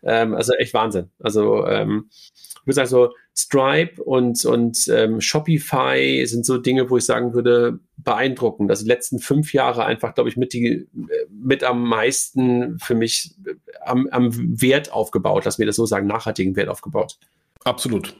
[0.03, 1.11] Ähm, also echt Wahnsinn.
[1.21, 6.97] Also ähm, ich würde sagen, so Stripe und, und ähm, Shopify sind so Dinge, wo
[6.97, 8.71] ich sagen würde, beeindruckend.
[8.71, 10.89] Also die letzten fünf Jahre einfach, glaube ich, mit, die,
[11.31, 13.35] mit am meisten für mich
[13.83, 17.19] am, am Wert aufgebaut, lass mir das so sagen, nachhaltigen Wert aufgebaut.
[17.65, 18.17] Absolut.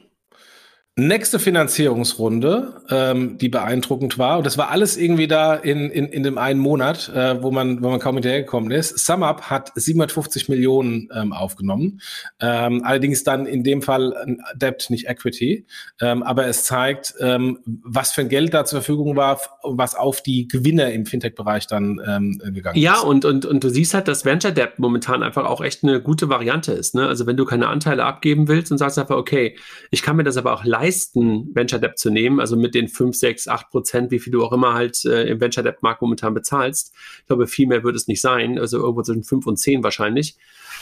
[0.97, 6.21] Nächste Finanzierungsrunde, ähm, die beeindruckend war, und das war alles irgendwie da in, in, in
[6.21, 8.99] dem einen Monat, äh, wo man, wo man kaum hinterhergekommen ist.
[8.99, 12.01] SumUp hat 750 Millionen ähm, aufgenommen,
[12.41, 15.65] ähm, allerdings dann in dem Fall Debt, nicht Equity,
[16.01, 20.21] ähm, aber es zeigt, ähm, was für ein Geld da zur Verfügung war, was auf
[20.21, 23.01] die Gewinner im Fintech-Bereich dann ähm, gegangen ja, ist.
[23.01, 26.01] Ja, und, und, und du siehst halt, dass Venture Debt momentan einfach auch echt eine
[26.01, 26.95] gute Variante ist.
[26.95, 27.07] Ne?
[27.07, 29.55] Also wenn du keine Anteile abgeben willst und sagst einfach, okay,
[29.89, 32.89] ich kann mir das aber auch leisten, leisten, Venture Debt zu nehmen, also mit den
[32.89, 36.01] 5, 6, 8 Prozent, wie viel du auch immer halt äh, im Venture Debt Markt
[36.01, 36.93] momentan bezahlst.
[37.19, 40.37] Ich glaube, viel mehr wird es nicht sein, also irgendwo zwischen 5 und 10 wahrscheinlich.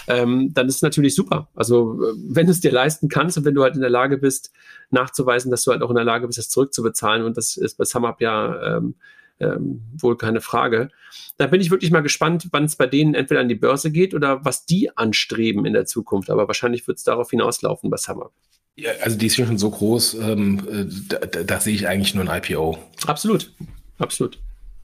[0.08, 1.50] Ähm, dann ist es natürlich super.
[1.54, 4.18] Also, äh, wenn du es dir leisten kannst und wenn du halt in der Lage
[4.18, 4.52] bist,
[4.90, 7.86] nachzuweisen, dass du halt auch in der Lage bist, das zurückzubezahlen, und das ist bei
[7.86, 8.96] SumUp ja ähm,
[9.40, 10.90] ähm, wohl keine Frage.
[11.38, 14.14] Da bin ich wirklich mal gespannt, wann es bei denen entweder an die Börse geht
[14.16, 16.30] oder was die anstreben in der Zukunft.
[16.32, 18.34] Aber wahrscheinlich wird es darauf hinauslaufen bei SumUp.
[18.76, 22.16] Ja, also die ist schon so groß, ähm, äh, da, da, da sehe ich eigentlich
[22.16, 22.78] nur ein IPO.
[23.06, 23.54] Absolut,
[23.98, 24.40] absolut.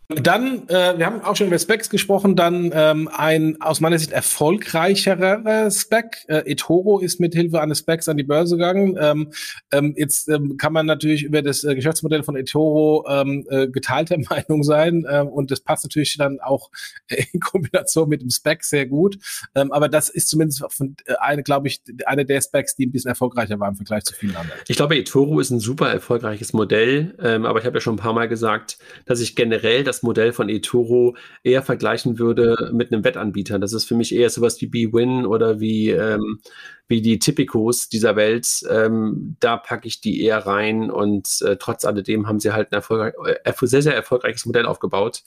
[0.07, 4.11] Dann, äh, wir haben auch schon über Specs gesprochen, dann ähm, ein aus meiner Sicht
[4.11, 6.25] erfolgreicherer Spec.
[6.27, 8.97] Äh, eToro ist mit Hilfe eines Specs an die Börse gegangen.
[9.01, 9.31] Ähm,
[9.71, 14.17] ähm, jetzt ähm, kann man natürlich über das äh, Geschäftsmodell von eToro ähm, äh, geteilter
[14.29, 16.69] Meinung sein äh, und das passt natürlich dann auch
[17.07, 19.17] in Kombination mit dem Spec sehr gut.
[19.55, 22.91] Ähm, aber das ist zumindest von, äh, eine, glaube ich, eine der Specs, die ein
[22.91, 24.59] bisschen erfolgreicher war im Vergleich zu vielen anderen.
[24.67, 27.99] Ich glaube, eToro ist ein super erfolgreiches Modell, ähm, aber ich habe ja schon ein
[27.99, 32.91] paar Mal gesagt, dass ich generell das das Modell von eToro eher vergleichen würde mit
[32.91, 33.59] einem Wettanbieter.
[33.59, 36.39] Das ist für mich eher sowas wie BWin oder wie, ähm,
[36.87, 38.47] wie die Typicos dieser Welt.
[38.69, 42.81] Ähm, da packe ich die eher rein und äh, trotz alledem haben sie halt ein
[42.81, 45.23] äh, sehr, sehr erfolgreiches Modell aufgebaut.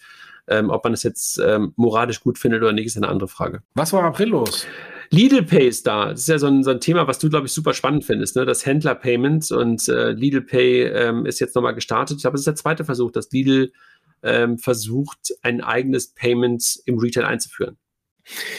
[0.51, 3.63] Ähm, ob man es jetzt ähm, moralisch gut findet oder nicht, ist eine andere Frage.
[3.75, 4.67] Was war April los?
[5.11, 6.11] Lidl Pay ist da.
[6.11, 8.37] Das ist ja so ein, so ein Thema, was du, glaube ich, super spannend findest,
[8.37, 8.45] ne?
[8.45, 9.51] das Händler-Payment.
[9.53, 12.17] Und äh, Lidl Pay ähm, ist jetzt nochmal gestartet.
[12.17, 13.73] Ich glaube, es ist der zweite Versuch, dass Lidl
[14.23, 17.79] ähm, versucht, ein eigenes Payment im Retail einzuführen.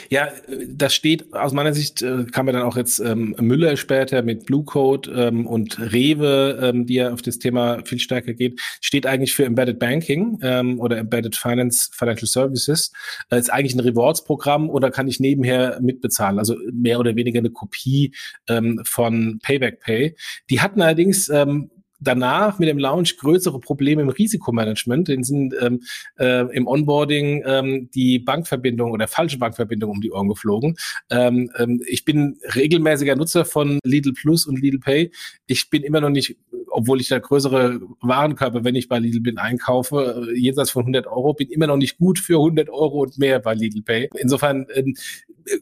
[0.09, 0.29] Ja,
[0.67, 4.45] das steht aus meiner Sicht, äh, kann man dann auch jetzt ähm, Müller später mit
[4.45, 9.05] Blue Code ähm, und Rewe, ähm, die ja auf das Thema viel stärker geht, steht
[9.05, 12.91] eigentlich für Embedded Banking ähm, oder Embedded Finance, Financial Services.
[13.29, 16.39] Das ist eigentlich ein Rewards-Programm oder kann ich nebenher mitbezahlen?
[16.39, 18.15] Also mehr oder weniger eine Kopie
[18.47, 20.15] ähm, von Payback Pay.
[20.49, 21.69] Die hatten allerdings ähm,
[21.99, 25.07] danach mit dem Launch größere Probleme im Risikomanagement.
[25.07, 25.81] Den sind ähm,
[26.17, 30.75] äh, im Onboarding ähm, die Bankverbindung oder falsche Bankverbindung um die Ohren geflogen.
[31.09, 35.11] Ähm, ähm, ich bin regelmäßiger Nutzer von Lidl Plus und Lidl Pay.
[35.47, 36.37] Ich bin immer noch nicht,
[36.69, 41.07] obwohl ich da größere Warenkörper, wenn ich bei Lidl bin, einkaufe, äh, jenseits von 100
[41.07, 44.09] Euro, bin immer noch nicht gut für 100 Euro und mehr bei Lidl Pay.
[44.17, 44.95] Insofern ähm,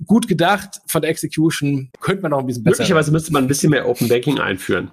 [0.05, 2.83] gut gedacht von der Execution könnte man noch ein bisschen besser.
[2.83, 4.91] Möglicherweise müsste man ein bisschen mehr Open Banking einführen.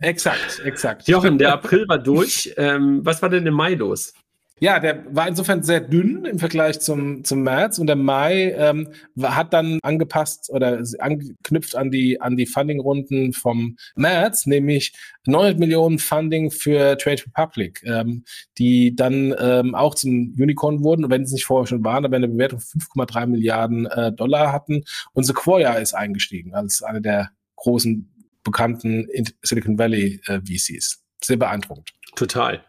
[0.00, 1.08] exakt, exakt.
[1.08, 2.52] Jochen, der April war durch.
[2.56, 4.12] Ähm, was war denn im Mai los?
[4.62, 8.90] Ja, der war insofern sehr dünn im Vergleich zum, zum März und der Mai ähm,
[9.20, 14.92] hat dann angepasst oder angeknüpft an die, an die Funding-Runden vom März, nämlich
[15.26, 18.22] 900 Millionen Funding für Trade Republic, ähm,
[18.56, 22.28] die dann ähm, auch zum Unicorn wurden, wenn es nicht vorher schon waren, aber eine
[22.28, 24.84] Bewertung von 5,3 Milliarden äh, Dollar hatten.
[25.12, 28.08] Und Sequoia ist eingestiegen als eine der großen
[28.44, 29.08] bekannten
[29.42, 31.02] Silicon Valley äh, VCs.
[31.20, 31.90] Sehr beeindruckend.
[32.14, 32.62] Total.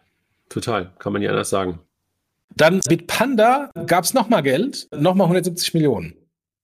[0.54, 1.80] Total, kann man ja anders sagen.
[2.54, 6.14] Dann mit Panda gab es nochmal Geld, nochmal 170 Millionen.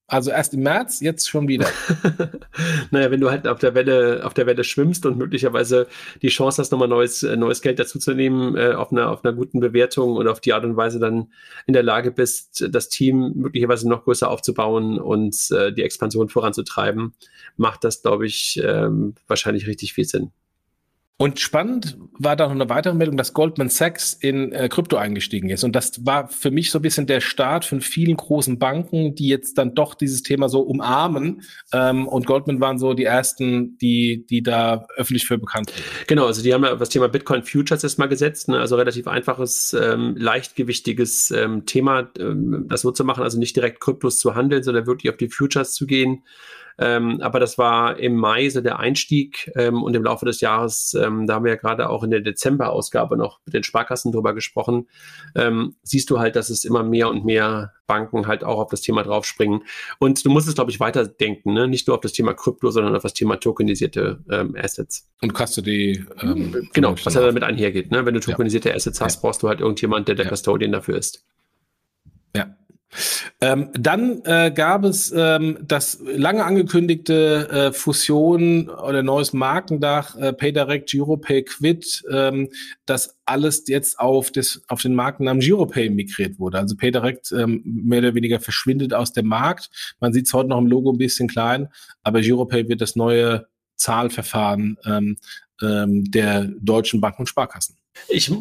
[0.07, 1.67] Also erst im März, jetzt schon wieder.
[2.93, 5.89] naja, wenn du halt auf der Welle, auf der Welle schwimmst und möglicherweise
[6.23, 9.59] die Chance hast, nochmal neues, äh, neues Geld dazuzunehmen, äh, auf, einer, auf einer guten
[9.59, 11.33] Bewertung und auf die Art und Weise dann
[11.67, 17.13] in der Lage bist, das Team möglicherweise noch größer aufzubauen und äh, die Expansion voranzutreiben,
[17.57, 20.31] macht das, glaube ich, ähm, wahrscheinlich richtig viel Sinn.
[21.21, 25.51] Und spannend war da noch eine weitere Meldung, dass Goldman Sachs in äh, Krypto eingestiegen
[25.51, 25.65] ist.
[25.65, 29.29] Und das war für mich so ein bisschen der Start von vielen großen Banken, die
[29.29, 31.43] jetzt dann doch dieses Thema so umarmen.
[31.75, 35.85] Ähm, und Goldman waren so die ersten, die, die da öffentlich für bekannt sind.
[36.07, 38.49] Genau, also die haben ja das Thema Bitcoin Futures erstmal gesetzt.
[38.49, 38.59] Ne?
[38.59, 43.25] Also relativ einfaches, ähm, leichtgewichtiges ähm, Thema, ähm, das so zu machen.
[43.25, 46.23] Also nicht direkt Kryptos zu handeln, sondern wirklich auf die Futures zu gehen.
[46.79, 50.95] Ähm, aber das war im Mai so der Einstieg ähm, und im Laufe des Jahres,
[50.95, 54.35] ähm, da haben wir ja gerade auch in der Dezember-Ausgabe noch mit den Sparkassen drüber
[54.35, 54.89] gesprochen,
[55.35, 58.83] ähm, siehst du halt, dass es immer mehr und mehr Banken halt auch auf das
[58.83, 59.63] Thema draufspringen.
[59.99, 61.67] Und du musst es, glaube ich, weiterdenken, ne?
[61.67, 65.11] nicht nur auf das Thema Krypto, sondern auf das Thema tokenisierte ähm, Assets.
[65.21, 66.05] Und Custody.
[66.23, 67.91] Ähm, genau, was ja damit einhergeht.
[67.91, 68.07] Ne?
[68.07, 68.77] Wenn du tokenisierte ja.
[68.77, 69.21] Assets hast, ja.
[69.23, 70.31] brauchst du halt irgendjemand, der der ja.
[70.31, 71.25] Custodian dafür ist.
[72.37, 72.55] Ja.
[73.41, 80.33] Ähm, dann äh, gab es ähm, das lange angekündigte äh, Fusion oder neues Markendach äh,
[80.33, 82.49] PayDirect, GiroPay, Quid, ähm,
[82.87, 86.59] das alles jetzt auf, das, auf den Markennamen GiroPay migriert wurde.
[86.59, 89.71] Also PayDirect ähm, mehr oder weniger verschwindet aus dem Markt.
[90.01, 91.69] Man sieht es heute noch im Logo ein bisschen klein,
[92.03, 95.17] aber GiroPay wird das neue Zahlverfahren ähm,
[95.63, 97.80] ähm, der deutschen Banken und Sparkassen.
[98.09, 98.33] Ich,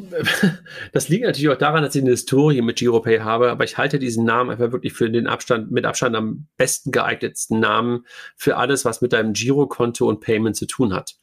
[0.94, 4.00] das liegt natürlich auch daran, dass ich eine Historie mit GiroPay habe, aber ich halte
[4.00, 8.86] diesen Namen einfach wirklich für den Abstand, mit Abstand am besten geeignetsten Namen für alles,
[8.86, 11.16] was mit deinem Girokonto und Payment zu tun hat.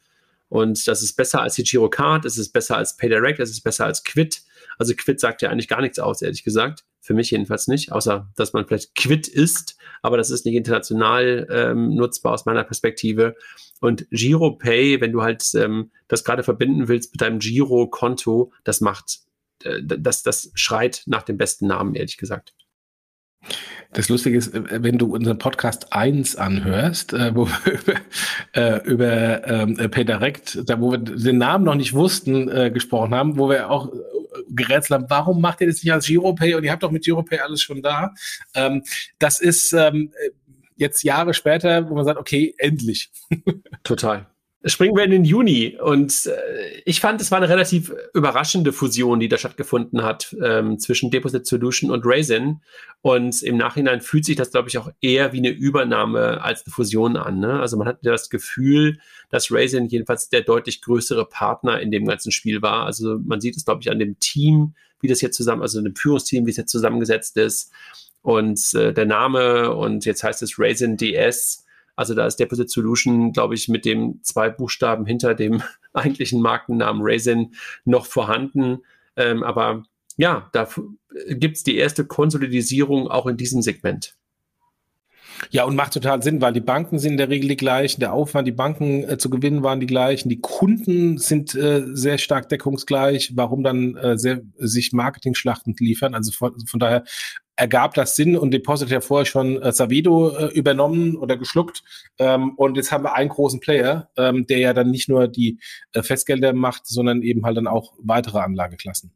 [0.49, 3.87] Und das ist besser als die Girocard, es ist besser als PayDirect, es ist besser
[3.87, 4.43] als Quid.
[4.79, 6.85] Also Quid sagt ja eigentlich gar nichts aus, ehrlich gesagt.
[7.07, 11.47] Für mich jedenfalls nicht, außer dass man vielleicht Quid ist, aber das ist nicht international
[11.51, 13.37] ähm, nutzbar aus meiner Perspektive.
[13.81, 19.21] Und GiroPay, wenn du halt ähm, das gerade verbinden willst mit deinem Giro-Konto, das macht,
[19.63, 22.55] äh, das, das schreit nach dem besten Namen, ehrlich gesagt.
[23.93, 28.01] Das Lustige ist, äh, wenn du unseren Podcast 1 anhörst, äh, wo wir über,
[28.53, 33.15] äh, über ähm, äh, PayDirect, da wo wir den Namen noch nicht wussten, äh, gesprochen
[33.15, 33.93] haben, wo wir auch
[34.57, 37.41] gerätselt haben, warum macht ihr das nicht als GiroPay und ihr habt doch mit GiroPay
[37.41, 38.15] alles schon da.
[38.55, 38.83] Ähm,
[39.19, 40.13] das ist ähm,
[40.77, 43.11] jetzt Jahre später, wo man sagt, okay, endlich.
[43.83, 44.27] Total.
[44.67, 49.21] Springen wir in den Juni und äh, ich fand, es war eine relativ überraschende Fusion,
[49.21, 52.61] die da stattgefunden hat ähm, zwischen Deposit Solution und Raisin.
[53.01, 56.73] Und im Nachhinein fühlt sich das, glaube ich, auch eher wie eine Übernahme als eine
[56.73, 57.39] Fusion an.
[57.39, 57.61] Ne?
[57.61, 58.99] Also man hat das Gefühl,
[59.31, 62.87] dass Raisin jedenfalls der deutlich größere Partner in dem ganzen Spiel war.
[62.87, 65.95] Also man sieht es, glaube ich, an dem Team, wie das jetzt zusammen, also dem
[65.95, 67.71] Führungsteam, wie es jetzt zusammengesetzt ist
[68.27, 71.65] und äh, der Name und jetzt heißt es Raisin DS
[71.97, 77.03] also da ist Deposit Solution, glaube ich, mit dem zwei Buchstaben hinter dem eigentlichen Markennamen
[77.03, 77.55] Raisin
[77.85, 78.83] noch vorhanden.
[79.17, 79.83] Ähm, aber
[80.19, 80.69] ja, da
[81.29, 84.15] gibt es die erste Konsolidisierung auch in diesem Segment.
[85.51, 88.13] Ja, und macht total Sinn, weil die Banken sind in der Regel die gleichen, der
[88.13, 92.49] Aufwand, die Banken äh, zu gewinnen, waren die gleichen, die Kunden sind äh, sehr stark
[92.49, 96.15] deckungsgleich, warum dann äh, sehr, sich Marketing-Schlachten liefern.
[96.15, 97.05] Also von, von daher
[97.57, 101.83] ergab das Sinn und Deposit ja vorher schon äh, Savedo äh, übernommen oder geschluckt.
[102.19, 105.59] Ähm, und jetzt haben wir einen großen Player, ähm, der ja dann nicht nur die
[105.93, 109.13] äh, Festgelder macht, sondern eben halt dann auch weitere Anlageklassen.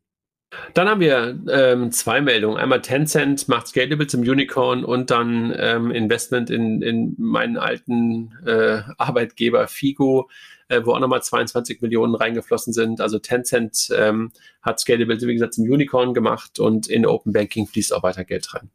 [0.74, 2.58] Dann haben wir ähm, zwei Meldungen.
[2.58, 8.82] Einmal Tencent macht Scalable zum Unicorn und dann ähm, Investment in, in meinen alten äh,
[8.98, 10.28] Arbeitgeber Figo,
[10.70, 13.00] äh, wo auch nochmal 22 Millionen reingeflossen sind.
[13.00, 17.92] Also Tencent ähm, hat Scalable, wie gesagt, zum Unicorn gemacht und in Open Banking fließt
[17.92, 18.70] auch weiter Geld rein.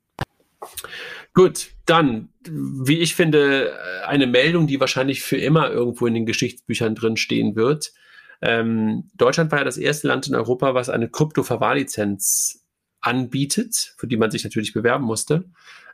[1.34, 6.96] Gut, dann, wie ich finde, eine Meldung, die wahrscheinlich für immer irgendwo in den Geschichtsbüchern
[6.96, 7.94] drin stehen wird.
[8.42, 12.66] Ähm, Deutschland war ja das erste Land in Europa, was eine Krypto-Verwahrlizenz
[13.00, 15.46] anbietet, für die man sich natürlich bewerben musste.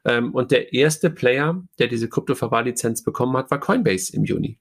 [0.06, 4.58] Ähm, und der erste Player, der diese Krypto-Verwahrlizenz bekommen hat, war Coinbase im Juni.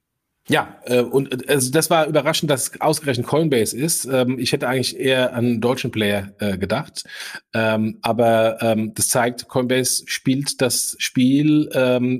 [0.50, 4.04] Ja, äh, und äh, also das war überraschend, dass ausgerechnet Coinbase ist.
[4.06, 7.04] Ähm, ich hätte eigentlich eher an einen deutschen Player äh, gedacht.
[7.54, 11.68] Ähm, aber ähm, das zeigt, Coinbase spielt das Spiel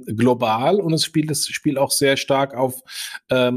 [0.07, 2.83] global und es spielt das Spiel auch sehr stark auf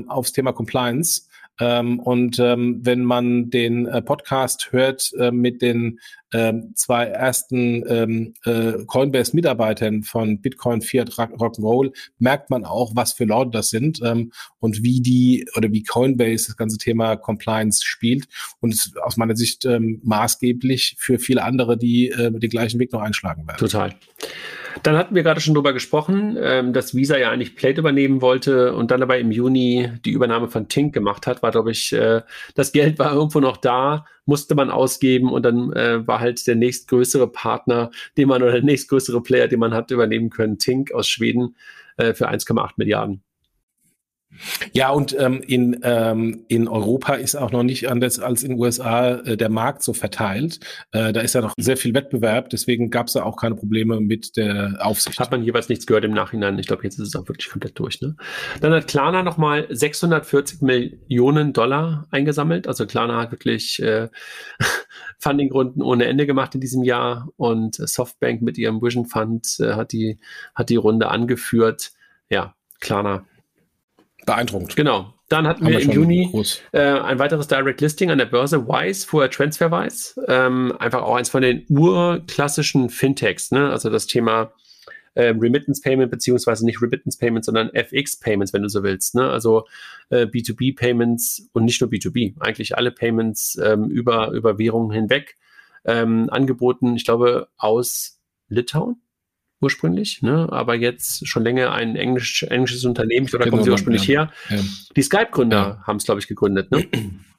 [0.08, 1.24] aufs Thema Compliance.
[1.64, 6.00] Ähm, und ähm, wenn man den äh, Podcast hört äh, mit den
[6.34, 13.24] ähm, zwei ersten ähm, äh, Coinbase-Mitarbeitern von Bitcoin, Fiat, Rock'n'Roll, merkt man auch, was für
[13.24, 18.28] Leute das sind ähm, und wie die oder wie Coinbase das ganze Thema Compliance spielt.
[18.60, 22.92] Und ist aus meiner Sicht ähm, maßgeblich für viele andere, die äh, den gleichen Weg
[22.92, 23.60] noch einschlagen werden.
[23.60, 23.96] Total.
[24.82, 28.74] Dann hatten wir gerade schon drüber gesprochen, ähm, dass Visa ja eigentlich Plate übernehmen wollte
[28.74, 32.22] und dann aber im Juni die Übernahme von Tink gemacht hat, war, glaube ich, äh,
[32.56, 36.56] das Geld war irgendwo noch da, musste man ausgeben und dann äh, war halt der
[36.56, 41.08] nächstgrößere Partner, den man oder der nächstgrößere Player, den man hat übernehmen können, Tink aus
[41.08, 41.56] Schweden
[41.98, 43.22] äh, für 1,8 Milliarden.
[44.74, 48.60] Ja, und ähm, in, ähm, in Europa ist auch noch nicht anders als in den
[48.60, 50.60] USA äh, der Markt so verteilt.
[50.92, 54.00] Äh, da ist ja noch sehr viel Wettbewerb, deswegen gab es da auch keine Probleme
[54.00, 55.20] mit der Aufsicht.
[55.20, 56.58] Hat man jeweils nichts gehört im Nachhinein.
[56.60, 58.02] Ich glaube, jetzt ist es auch wirklich komplett durch.
[58.02, 58.16] Ne?
[58.62, 62.68] Dann hat Klarna nochmal 640 Millionen Dollar eingesammelt.
[62.68, 64.10] Also Klarna hat wirklich äh,
[65.20, 69.92] Fundingrunden ohne Ende gemacht in diesem Jahr und Softbank mit ihrem Vision Fund äh, hat,
[69.92, 70.20] die,
[70.56, 71.92] hat die Runde angeführt.
[72.30, 73.26] Ja, Klarna
[74.26, 74.76] Beeindruckend.
[74.76, 75.14] Genau.
[75.30, 79.08] Dann hatten wir, wir im Juni äh, ein weiteres Direct Listing an der Börse Wise,
[79.08, 80.24] vorher TransferWise.
[80.28, 83.70] Ähm, einfach auch eins von den urklassischen Fintechs, ne?
[83.70, 84.54] Also das Thema
[85.16, 89.16] äh, Remittance Payment, beziehungsweise nicht Remittance Payment, sondern FX Payments, wenn du so willst.
[89.16, 89.30] Ne?
[89.30, 89.66] Also
[90.10, 95.38] äh, B2B Payments und nicht nur B2B, eigentlich alle Payments ähm, über, über Währungen hinweg
[95.86, 96.96] ähm, angeboten.
[96.96, 99.02] Ich glaube, aus Litauen
[99.64, 100.48] ursprünglich, ne?
[100.52, 104.08] aber jetzt schon länger ein englisch, englisches Unternehmen, ich glaube, da genau, kommen sie ursprünglich
[104.08, 104.30] ja.
[104.50, 104.58] her.
[104.58, 104.64] Ja.
[104.96, 105.84] Die Skype-Gründer ja.
[105.88, 106.70] haben es, glaube ich, gegründet.
[106.72, 106.88] Ne?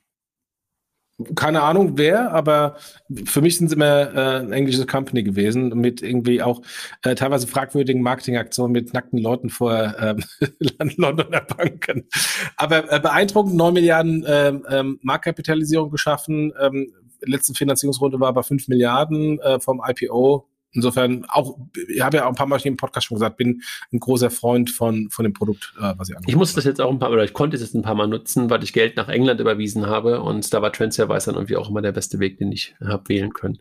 [1.36, 2.76] keine Ahnung wer, aber
[3.24, 6.62] für mich sind es immer äh, ein englisches Company gewesen mit irgendwie auch
[7.02, 10.24] äh, teilweise fragwürdigen Marketingaktionen mit nackten Leuten vor ähm,
[10.96, 12.08] Londoner Banken.
[12.56, 16.52] Aber äh, beeindruckend, 9 Milliarden ähm, ähm, Marktkapitalisierung geschaffen.
[16.60, 21.56] Ähm, letzte Finanzierungsrunde war bei 5 Milliarden äh, vom IPO Insofern auch,
[21.88, 24.70] ich habe ja auch ein paar Mal im Podcast schon gesagt, bin ein großer Freund
[24.70, 27.10] von, von dem Produkt, äh, was ich angefangen Ich muss das jetzt auch ein paar,
[27.10, 29.86] oder ich konnte es jetzt ein paar Mal nutzen, weil ich Geld nach England überwiesen
[29.86, 33.08] habe und da war TransferWise dann irgendwie auch immer der beste Weg, den ich habe
[33.08, 33.58] wählen können.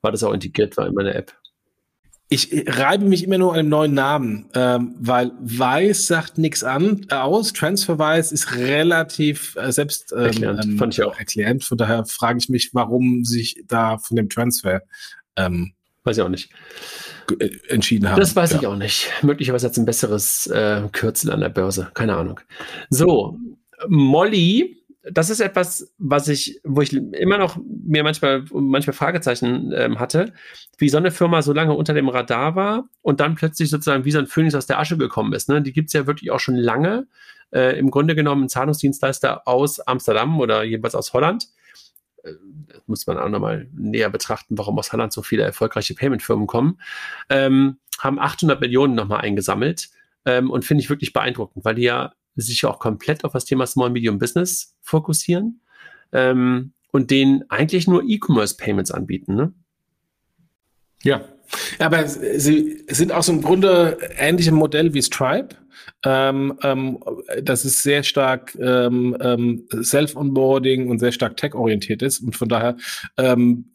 [0.00, 1.34] War das auch integriert war in meiner App.
[2.32, 7.06] Ich reibe mich immer nur an dem neuen Namen, ähm, weil Weiß sagt nichts an
[7.10, 7.52] aus.
[7.52, 11.18] TransferWise ist relativ äh, selbst ähm, erklärend, ähm, fand ich auch.
[11.18, 11.62] erklärend.
[11.62, 14.80] Von daher frage ich mich, warum sich da von dem Transfer
[15.36, 16.50] ähm, Weiß ich auch nicht.
[17.38, 18.18] Äh, entschieden haben.
[18.18, 18.58] Das weiß ja.
[18.60, 19.10] ich auch nicht.
[19.22, 21.90] Möglicherweise hat es ein besseres äh, Kürzel an der Börse.
[21.94, 22.40] Keine Ahnung.
[22.90, 23.38] So,
[23.88, 29.98] Molly, das ist etwas, was ich, wo ich immer noch mir manchmal, manchmal Fragezeichen ähm,
[29.98, 30.32] hatte,
[30.78, 34.12] wie so eine Firma so lange unter dem Radar war und dann plötzlich sozusagen wie
[34.12, 35.48] so ein Phönix aus der Asche gekommen ist.
[35.48, 35.62] Ne?
[35.62, 37.06] Die gibt es ja wirklich auch schon lange.
[37.52, 41.48] Äh, Im Grunde genommen ein Zahlungsdienstleister aus Amsterdam oder jedenfalls aus Holland
[42.22, 42.32] äh,
[42.86, 46.80] muss man auch nochmal näher betrachten, warum aus Holland so viele erfolgreiche Payment-Firmen kommen,
[47.28, 49.90] ähm, haben 800 Millionen nochmal eingesammelt
[50.24, 53.66] ähm, und finde ich wirklich beeindruckend, weil die ja sich auch komplett auf das Thema
[53.66, 55.60] Small Medium Business fokussieren
[56.12, 59.34] ähm, und denen eigentlich nur E-Commerce-Payments anbieten.
[59.34, 59.52] Ne?
[61.02, 61.24] Ja,
[61.78, 65.56] aber sie sind auch so im Grunde ähnlichem Modell wie Stripe.
[66.04, 66.98] Ähm, ähm,
[67.42, 72.20] das ist sehr stark ähm, ähm, Self-Onboarding und sehr stark tech-orientiert ist.
[72.20, 72.76] Und von daher
[73.16, 73.66] ähm,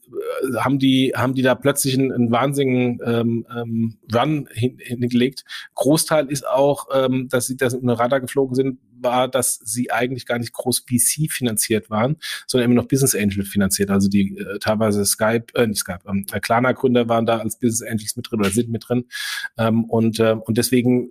[0.58, 5.44] haben die, haben die da plötzlich einen, einen wahnsinnigen ähm, Run hin, hingelegt.
[5.76, 6.88] Großteil ist auch,
[7.30, 11.31] dass sie in eine Radar geflogen sind, war, dass sie eigentlich gar nicht groß VC
[11.31, 13.89] finanziert waren, sondern immer noch Business Angel finanziert.
[13.89, 17.89] Also die äh, teilweise Skype, äh, nicht Skype, ähm, Klarna Gründer waren da als Business
[17.89, 19.05] Angels mit drin oder sind mit drin.
[19.57, 21.10] Ähm, und, äh, und deswegen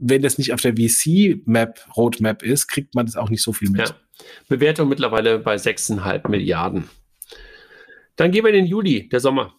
[0.00, 3.70] wenn das nicht auf der VC-Map, Roadmap ist, kriegt man das auch nicht so viel
[3.70, 3.88] mit.
[3.88, 3.94] Ja.
[4.48, 6.88] Bewertung mittlerweile bei 6,5 Milliarden.
[8.16, 9.54] Dann gehen wir in den Juli, der Sommer.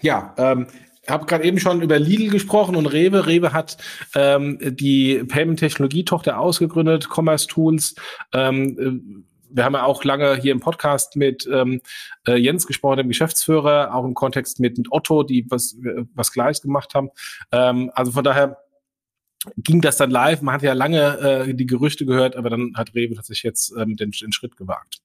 [0.00, 0.66] Ja, ähm,
[1.08, 3.26] habe gerade eben schon über Lidl gesprochen und Rewe.
[3.26, 3.76] Rewe hat
[4.14, 7.94] ähm, die Payment-Technologie-Tochter ausgegründet, Commerce Tools.
[8.32, 11.80] Ähm, äh, wir haben ja auch lange hier im Podcast mit ähm,
[12.26, 15.76] äh, Jens gesprochen, dem Geschäftsführer, auch im Kontext mit, mit Otto, die was,
[16.14, 17.10] was Gleiches gemacht haben.
[17.52, 18.58] Ähm, also von daher
[19.56, 20.42] ging das dann live.
[20.42, 23.96] Man hat ja lange äh, die Gerüchte gehört, aber dann hat Rewe tatsächlich jetzt ähm,
[23.96, 25.00] den, den Schritt gewagt.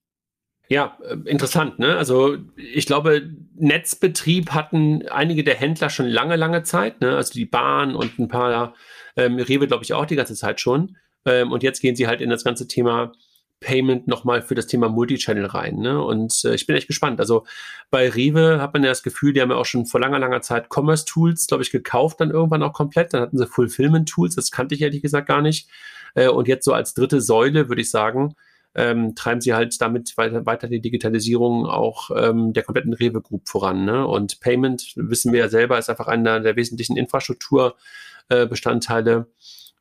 [0.72, 1.78] Ja, äh, interessant.
[1.78, 1.98] Ne?
[1.98, 7.02] Also ich glaube, Netzbetrieb hatten einige der Händler schon lange, lange Zeit.
[7.02, 7.14] Ne?
[7.14, 8.72] Also die Bahn und ein paar,
[9.16, 10.96] ähm, Rewe glaube ich auch die ganze Zeit schon.
[11.26, 13.12] Ähm, und jetzt gehen sie halt in das ganze Thema
[13.60, 15.76] Payment nochmal für das Thema Multichannel rein.
[15.76, 16.02] Ne?
[16.02, 17.20] Und äh, ich bin echt gespannt.
[17.20, 17.44] Also
[17.90, 20.40] bei Rewe hat man ja das Gefühl, die haben ja auch schon vor langer, langer
[20.40, 23.12] Zeit Commerce Tools, glaube ich, gekauft, dann irgendwann auch komplett.
[23.12, 25.68] Dann hatten sie Fulfillment Tools, das kannte ich ehrlich gesagt gar nicht.
[26.14, 28.34] Äh, und jetzt so als dritte Säule, würde ich sagen,
[28.74, 33.48] ähm, treiben sie halt damit weiter, weiter die Digitalisierung auch ähm, der kompletten Rewe Group
[33.48, 33.84] voran.
[33.84, 34.06] Ne?
[34.06, 39.12] Und Payment, wissen wir ja selber, ist einfach einer der wesentlichen Infrastrukturbestandteile.
[39.12, 39.24] Äh,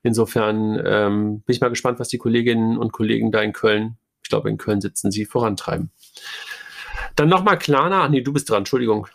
[0.03, 4.29] Insofern ähm, bin ich mal gespannt, was die Kolleginnen und Kollegen da in Köln, ich
[4.29, 5.91] glaube in Köln sitzen, sie vorantreiben.
[7.15, 8.05] Dann nochmal Klarna.
[8.05, 9.07] Ach nee, du bist dran, Entschuldigung.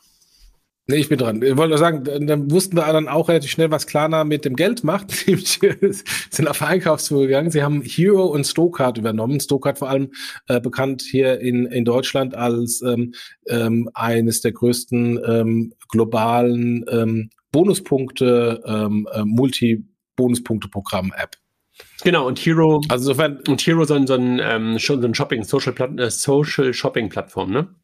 [0.88, 1.42] Nee, ich bin dran.
[1.42, 4.54] Ich wollte nur sagen, dann wussten wir dann auch relativ schnell, was Klarna mit dem
[4.54, 5.10] Geld macht.
[6.30, 7.50] sind auf Einkaufstour gegangen.
[7.50, 9.40] Sie haben Hero und Stokart übernommen.
[9.40, 10.12] Stokart vor allem
[10.46, 13.14] äh, bekannt hier in, in Deutschland als ähm,
[13.48, 21.36] ähm, eines der größten ähm, globalen ähm, Bonuspunkte, ähm, äh, Multi- Bonuspunkte-Programm-App.
[22.04, 25.42] Genau, und Hero, also insofern, und Hero so ein, so ein, ähm, so ein Shopping,
[25.42, 27.74] Social, äh, Social Shopping Plattform, ne?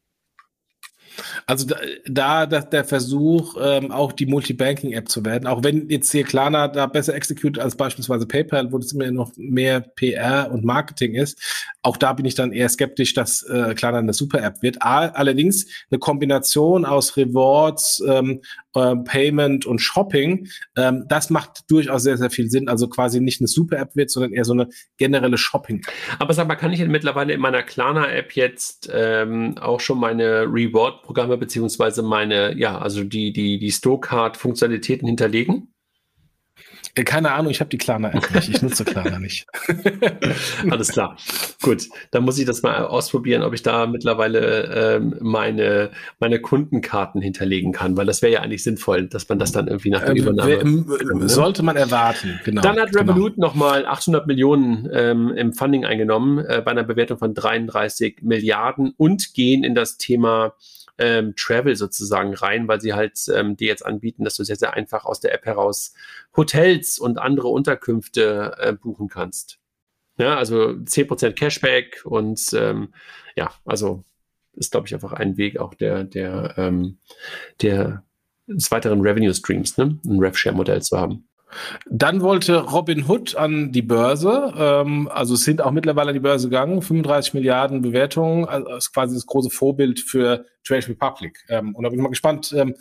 [1.46, 1.66] Also
[2.06, 6.68] da, da der Versuch, ähm, auch die Multibanking-App zu werden, auch wenn jetzt hier Klarna
[6.68, 11.38] da besser execute als beispielsweise PayPal, wo das immer noch mehr PR und Marketing ist,
[11.82, 14.82] auch da bin ich dann eher skeptisch, dass äh, Klarna eine Super-App wird.
[14.82, 18.40] allerdings eine Kombination aus Rewards, ähm,
[18.74, 22.68] äh, Payment und Shopping, ähm, das macht durchaus sehr, sehr viel Sinn.
[22.68, 25.82] Also quasi nicht eine Super-App wird, sondern eher so eine generelle Shopping.
[26.18, 30.42] Aber sag mal, kann ich denn mittlerweile in meiner Klarna-App jetzt ähm, auch schon meine
[30.42, 35.71] Reward-Programme beziehungsweise meine, ja, also die, die, die Store-Card-Funktionalitäten hinterlegen?
[36.94, 38.48] Äh, keine Ahnung, ich habe die Klarna-App nicht.
[38.50, 39.46] Ich nutze Klarna nicht.
[40.70, 41.16] Alles klar.
[41.62, 47.22] Gut, dann muss ich das mal ausprobieren, ob ich da mittlerweile ähm, meine, meine Kundenkarten
[47.22, 50.10] hinterlegen kann, weil das wäre ja eigentlich sinnvoll, dass man das dann irgendwie nach der
[50.10, 50.52] ähm, Übernahme.
[50.52, 51.28] Ähm, ne?
[51.28, 52.60] Sollte man erwarten, genau.
[52.60, 53.12] Dann hat genau.
[53.12, 53.46] Revolut genau.
[53.48, 59.32] nochmal 800 Millionen ähm, im Funding eingenommen, äh, bei einer Bewertung von 33 Milliarden und
[59.32, 60.54] gehen in das Thema
[60.98, 64.74] ähm, Travel sozusagen rein, weil sie halt ähm, dir jetzt anbieten, dass du sehr, sehr
[64.74, 65.94] einfach aus der App heraus
[66.36, 69.58] Hotels und andere Unterkünfte äh, buchen kannst.
[70.18, 72.94] Ja, also 10% Cashback und ähm,
[73.34, 74.04] ja, also
[74.54, 76.98] ist, glaube ich, einfach ein Weg auch der, der, ähm,
[77.62, 78.04] der
[78.46, 79.98] des weiteren Revenue Streams, ne?
[80.04, 81.26] ein RevShare-Modell zu haben.
[81.90, 86.48] Dann wollte Robin Hood an die Börse, ähm, also sind auch mittlerweile an die Börse
[86.48, 91.44] gegangen, 35 Milliarden Bewertungen, also ist quasi das große Vorbild für Trade Republic.
[91.48, 92.74] Ähm, und da bin ich mal gespannt, ähm,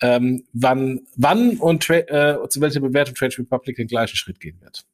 [0.00, 4.84] ähm, wann, wann und äh, zu welcher Bewertung Trade Republic den gleichen Schritt gehen wird.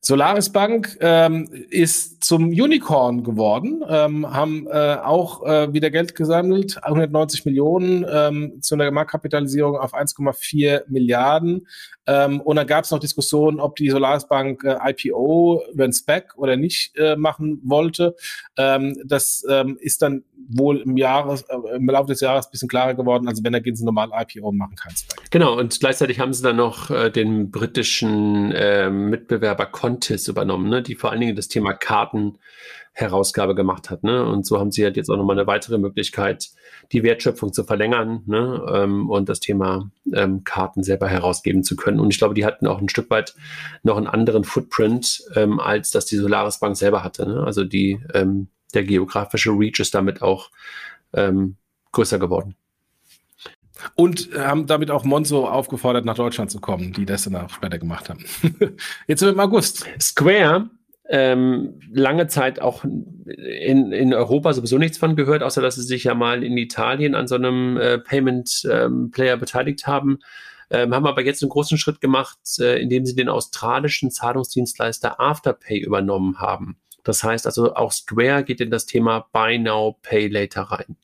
[0.00, 6.82] Solaris Bank ähm, ist zum Unicorn geworden, ähm, haben äh, auch äh, wieder Geld gesammelt,
[6.82, 11.66] 190 Millionen ähm, zu einer Marktkapitalisierung auf 1,4 Milliarden.
[12.06, 15.92] Ähm, und dann gab es noch Diskussionen, ob die Solaris Bank äh, IPO über ein
[15.92, 18.14] Spec oder nicht äh, machen wollte.
[18.58, 22.68] Ähm, das ähm, ist dann wohl im, Jahres, äh, im Laufe des Jahres ein bisschen
[22.68, 23.26] klarer geworden.
[23.28, 25.30] Also wenn, gehen sie normal IPO machen, kein Spec.
[25.30, 30.82] Genau, und gleichzeitig haben sie dann noch äh, den britischen äh, Mitbewerber Contis übernommen, ne,
[30.82, 34.04] die vor allen Dingen das Thema Kartenherausgabe gemacht hat.
[34.04, 34.24] Ne?
[34.24, 36.50] Und so haben sie halt jetzt auch nochmal eine weitere Möglichkeit,
[36.92, 38.64] die Wertschöpfung zu verlängern ne?
[38.72, 41.98] ähm, und das Thema ähm, Karten selber herausgeben zu können.
[41.98, 43.34] Und ich glaube, die hatten auch ein Stück weit
[43.82, 47.26] noch einen anderen Footprint, ähm, als das die Solaris Bank selber hatte.
[47.26, 47.42] Ne?
[47.42, 50.50] Also die ähm, der geografische Reach ist damit auch
[51.14, 51.56] ähm,
[51.90, 52.54] größer geworden.
[53.96, 57.78] Und haben damit auch Monzo aufgefordert, nach Deutschland zu kommen, die das dann auch später
[57.78, 58.24] gemacht haben.
[59.06, 59.84] Jetzt sind wir im August.
[60.00, 60.70] Square,
[61.08, 66.04] ähm, lange Zeit auch in, in Europa sowieso nichts von gehört, außer dass sie sich
[66.04, 70.20] ja mal in Italien an so einem äh, Payment-Player ähm, beteiligt haben.
[70.70, 75.78] Ähm, haben aber jetzt einen großen Schritt gemacht, äh, indem sie den australischen Zahlungsdienstleister Afterpay
[75.78, 76.78] übernommen haben.
[77.02, 80.96] Das heißt also, auch Square geht in das Thema Buy Now, Pay Later rein.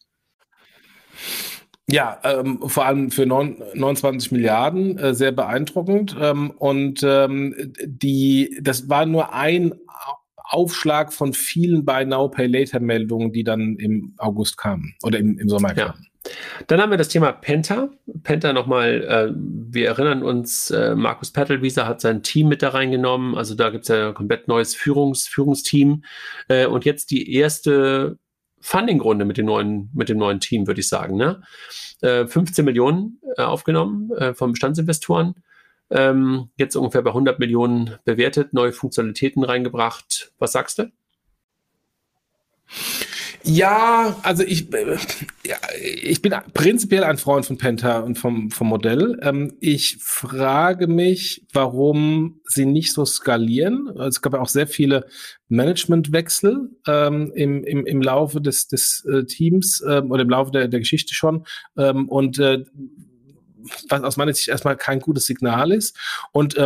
[1.90, 6.16] Ja, ähm, vor allem für 9, 29 Milliarden, äh, sehr beeindruckend.
[6.20, 9.74] Ähm, und ähm, die, das war nur ein
[10.50, 15.38] Aufschlag von vielen Buy Now, Pay Later Meldungen, die dann im August kamen oder im,
[15.38, 15.94] im Sommer kamen.
[15.98, 16.10] Ja.
[16.66, 17.88] Dann haben wir das Thema Penta.
[18.22, 23.36] Penta nochmal, äh, wir erinnern uns, äh, Markus Pettelwieser hat sein Team mit da reingenommen.
[23.36, 26.04] Also da gibt es ja ein komplett neues Führungs Führungsteam.
[26.48, 28.18] Äh, und jetzt die erste
[28.60, 31.16] Funding-Runde mit dem neuen, mit dem neuen Team, würde ich sagen.
[31.16, 31.42] Ne?
[32.00, 35.34] Äh, 15 Millionen äh, aufgenommen äh, von Bestandsinvestoren.
[35.90, 40.32] Ähm, jetzt ungefähr bei 100 Millionen bewertet, neue Funktionalitäten reingebracht.
[40.38, 40.90] Was sagst du?
[43.42, 44.96] Ja, also ich, äh,
[45.46, 49.18] ja, ich bin prinzipiell ein Freund von Penta und vom, vom Modell.
[49.22, 53.88] Ähm, ich frage mich, warum sie nicht so skalieren.
[53.98, 55.06] Es gab ja auch sehr viele
[55.48, 60.68] Managementwechsel ähm, im, im, im Laufe des, des äh, Teams ähm, oder im Laufe der,
[60.68, 61.46] der Geschichte schon.
[61.74, 62.64] Und äh,
[63.88, 65.96] was aus meiner Sicht erstmal kein gutes Signal ist.
[66.32, 66.56] Und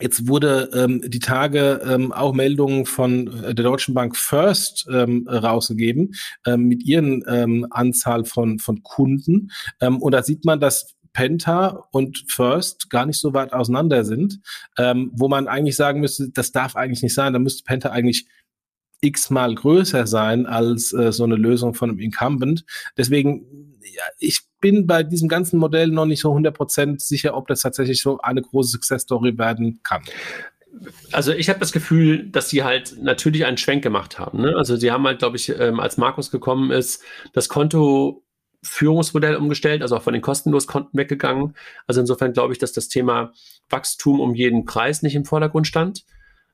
[0.00, 5.28] Jetzt wurde ähm, die Tage ähm, auch Meldungen von äh, der Deutschen Bank First ähm,
[5.28, 6.14] rausgegeben
[6.46, 9.50] ähm, mit ihren ähm, Anzahl von, von Kunden.
[9.80, 14.40] Ähm, und da sieht man, dass Penta und First gar nicht so weit auseinander sind,
[14.78, 17.34] ähm, wo man eigentlich sagen müsste, das darf eigentlich nicht sein.
[17.34, 18.26] Da müsste Penta eigentlich
[19.02, 22.64] x-mal größer sein als äh, so eine Lösung von einem Incumbent.
[22.96, 27.60] Deswegen, ja, ich bin bei diesem ganzen Modell noch nicht so 100% sicher, ob das
[27.60, 30.02] tatsächlich so eine große Success Story werden kann.
[31.10, 34.40] Also ich habe das Gefühl, dass sie halt natürlich einen Schwenk gemacht haben.
[34.40, 34.54] Ne?
[34.56, 37.02] Also sie haben halt, glaube ich, ähm, als Markus gekommen ist,
[37.34, 38.24] das Konto
[38.62, 41.54] Führungsmodell umgestellt, also auch von den kostenlosen Konten weggegangen.
[41.86, 43.32] Also insofern glaube ich, dass das Thema
[43.68, 46.04] Wachstum um jeden Preis nicht im Vordergrund stand,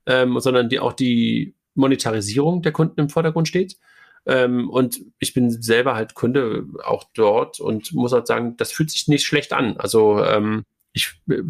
[0.06, 3.76] ähm, sondern die, auch die Monetarisierung der Kunden im Vordergrund steht.
[4.28, 8.90] Ähm, und ich bin selber halt Kunde auch dort und muss halt sagen, das fühlt
[8.90, 9.78] sich nicht schlecht an.
[9.78, 11.40] Also ähm, ich äh,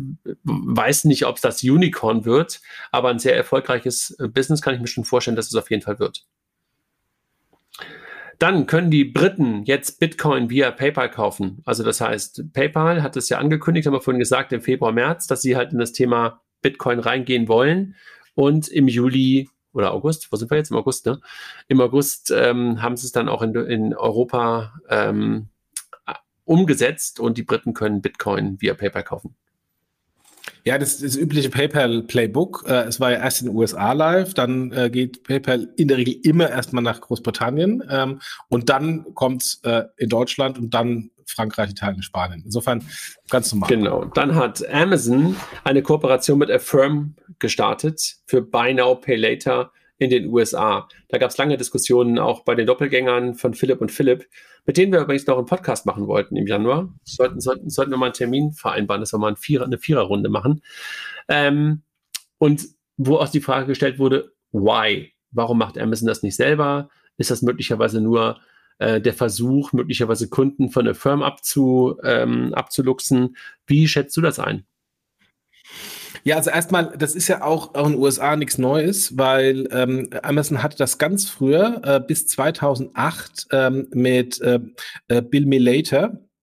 [0.44, 2.60] weiß nicht, ob es das Unicorn wird,
[2.92, 5.82] aber ein sehr erfolgreiches äh, Business kann ich mir schon vorstellen, dass es auf jeden
[5.82, 6.24] Fall wird.
[8.38, 11.60] Dann können die Briten jetzt Bitcoin via PayPal kaufen.
[11.64, 15.26] Also das heißt, PayPal hat es ja angekündigt, haben wir vorhin gesagt, im Februar, März,
[15.26, 17.96] dass sie halt in das Thema Bitcoin reingehen wollen
[18.34, 19.48] und im Juli
[19.78, 20.70] oder August, wo sind wir jetzt?
[20.70, 21.20] Im August, ne?
[21.68, 25.48] Im August ähm, haben sie es dann auch in, in Europa ähm,
[26.44, 29.36] umgesetzt und die Briten können Bitcoin via PayPal kaufen.
[30.64, 32.64] Ja, das, das übliche PayPal-Playbook.
[32.68, 35.98] Äh, es war ja erst in den USA live, dann äh, geht PayPal in der
[35.98, 41.70] Regel immer erstmal nach Großbritannien ähm, und dann kommt äh, in Deutschland und dann Frankreich,
[41.70, 42.42] Italien, Spanien.
[42.44, 42.82] Insofern
[43.28, 43.68] ganz normal.
[43.68, 44.04] Genau.
[44.06, 50.28] Dann hat Amazon eine Kooperation mit Affirm gestartet für Buy Now, Pay Later in den
[50.28, 50.88] USA.
[51.08, 54.26] Da gab es lange Diskussionen auch bei den Doppelgängern von Philipp und Philipp,
[54.64, 56.92] mit denen wir übrigens noch einen Podcast machen wollten im Januar.
[57.04, 60.28] Sollten, sollten, sollten wir mal einen Termin vereinbaren, dass wir mal ein Vierer, eine Viererrunde
[60.28, 60.62] machen.
[61.28, 61.82] Ähm,
[62.38, 65.12] und wo auch die Frage gestellt wurde, why?
[65.30, 66.88] Warum macht Amazon das nicht selber?
[67.16, 68.40] Ist das möglicherweise nur
[68.78, 73.36] äh, der Versuch, möglicherweise Kunden von der Firma abzu, ähm, abzuluxen?
[73.66, 74.64] Wie schätzt du das ein?
[76.24, 80.62] Ja, also erstmal, das ist ja auch, in den USA nichts Neues, weil ähm, Amazon
[80.62, 84.60] hatte das ganz früher, äh, bis 2008, ähm, mit äh,
[85.08, 85.58] äh, Bill Me.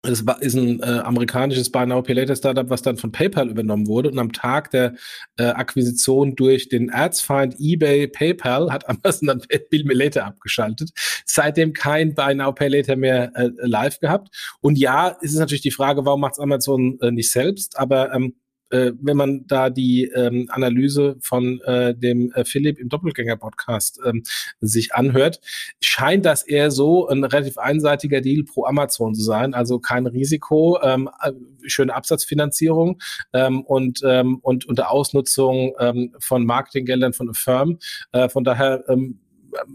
[0.05, 3.49] Das war, ist ein äh, amerikanisches Buy Now Pay Later Startup, was dann von PayPal
[3.49, 4.11] übernommen wurde.
[4.11, 4.95] Und am Tag der
[5.37, 10.91] äh, Akquisition durch den Erzfeind eBay PayPal hat Amazon dann Bill Me abgeschaltet.
[11.25, 14.27] Seitdem kein Buy Now Pay Later mehr äh, live gehabt.
[14.59, 17.79] Und ja, ist es natürlich die Frage, warum macht Amazon äh, nicht selbst?
[17.79, 18.35] Aber ähm,
[18.73, 24.23] äh, wenn man da die ähm, Analyse von äh, dem äh, Philipp im Doppelgänger-Podcast ähm,
[24.59, 25.39] sich anhört,
[25.79, 29.53] scheint das eher so ein relativ einseitiger Deal pro Amazon zu sein.
[29.53, 31.31] Also kein Risiko, ähm, äh,
[31.67, 32.99] schöne Absatzfinanzierung
[33.33, 37.77] ähm, und, ähm, und unter Ausnutzung ähm, von Marketinggeldern von Firm.
[38.11, 39.19] Äh, von daher ähm,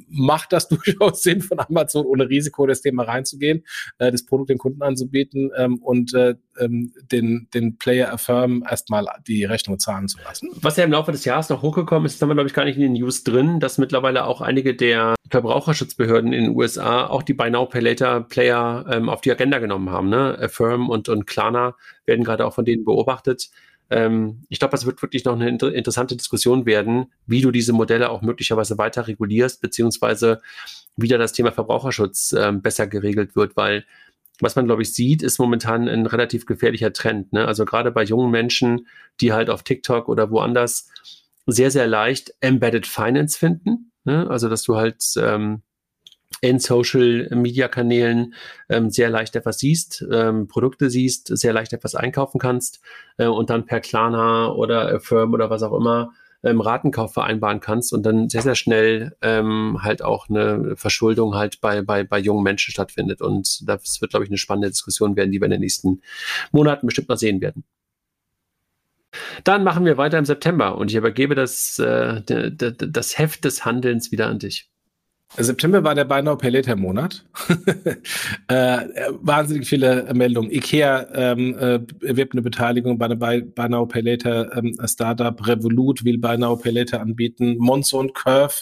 [0.09, 3.64] macht das durchaus Sinn, von Amazon ohne Risiko das Thema reinzugehen,
[3.99, 9.07] äh, das Produkt den Kunden anzubieten ähm, und äh, ähm, den, den Player Affirm erstmal
[9.26, 10.51] die Rechnung zahlen zu lassen.
[10.61, 12.64] Was ja im Laufe des Jahres noch hochgekommen ist, das haben wir, glaube ich, gar
[12.64, 17.22] nicht in den News drin, dass mittlerweile auch einige der Verbraucherschutzbehörden in den USA auch
[17.22, 20.09] die Buy Now Pay Later Player ähm, auf die Agenda genommen haben.
[20.09, 20.39] Ne?
[20.41, 21.76] Affirm und, und Klarna
[22.07, 23.51] werden gerade auch von denen beobachtet
[23.91, 27.72] ähm, ich glaube, das wird wirklich noch eine inter interessante Diskussion werden, wie du diese
[27.72, 30.41] Modelle auch möglicherweise weiter regulierst, beziehungsweise
[30.97, 33.84] wieder das Thema Verbraucherschutz ähm, besser geregelt wird, weil
[34.41, 37.32] was man, glaube ich, sieht, ist momentan ein relativ gefährlicher Trend.
[37.32, 37.47] Ne?
[37.47, 38.86] Also gerade bei jungen Menschen,
[39.20, 40.89] die halt auf TikTok oder woanders
[41.47, 43.91] sehr, sehr leicht Embedded Finance finden.
[44.05, 44.28] Ne?
[44.30, 45.62] Also dass du halt ähm,
[46.41, 48.35] in Social Media Kanälen
[48.68, 52.81] ähm, sehr leicht etwas siehst, ähm, Produkte siehst, sehr leicht etwas einkaufen kannst
[53.16, 56.12] äh, und dann per Klarna oder Firm oder was auch immer
[56.43, 61.61] ähm, Ratenkauf vereinbaren kannst und dann sehr, sehr schnell ähm, halt auch eine Verschuldung halt
[61.61, 63.20] bei, bei, bei jungen Menschen stattfindet.
[63.20, 66.01] Und das wird, glaube ich, eine spannende Diskussion werden, die wir in den nächsten
[66.53, 67.64] Monaten bestimmt noch sehen werden.
[69.43, 74.12] Dann machen wir weiter im September und ich übergebe das, äh, das Heft des Handelns
[74.12, 74.70] wieder an dich.
[75.37, 77.24] September war der Buy Now Pay Later Monat.
[78.49, 78.79] äh,
[79.20, 80.51] wahnsinnig viele Meldungen.
[80.51, 85.47] Ikea ähm, äh, erwirbt eine Beteiligung bei der Buy, Buy Now Pay Later ähm, Startup.
[85.47, 87.57] Revolut will Buy Now Pay Later anbieten.
[87.59, 88.55] Monzo und Curve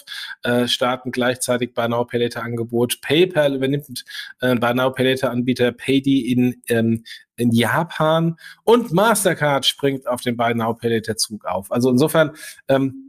[0.43, 2.99] äh, starten gleichzeitig Buy Now Pay Later Angebot.
[3.01, 4.03] PayPal übernimmt
[4.41, 7.03] äh, Buy Now Pay Later Anbieter Paydi in ähm,
[7.37, 11.71] in Japan und Mastercard springt auf den Buy Now Pay Later Zug auf.
[11.71, 12.31] Also insofern
[12.67, 13.06] ähm,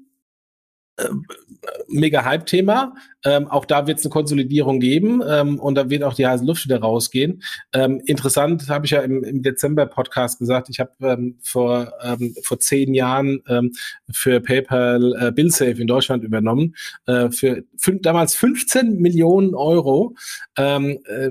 [1.89, 2.95] mega Hype-Thema.
[3.25, 6.45] Ähm, auch da wird es eine Konsolidierung geben ähm, und da wird auch die heiße
[6.45, 7.43] Luft wieder rausgehen.
[7.73, 12.61] Ähm, interessant habe ich ja im, im Dezember-Podcast gesagt, ich habe ähm, vor, ähm, vor
[12.61, 13.73] zehn Jahren ähm,
[14.11, 16.75] für PayPal äh, BillSafe in Deutschland übernommen,
[17.07, 20.15] äh, für fün damals 15 Millionen Euro.
[20.57, 21.31] Äh,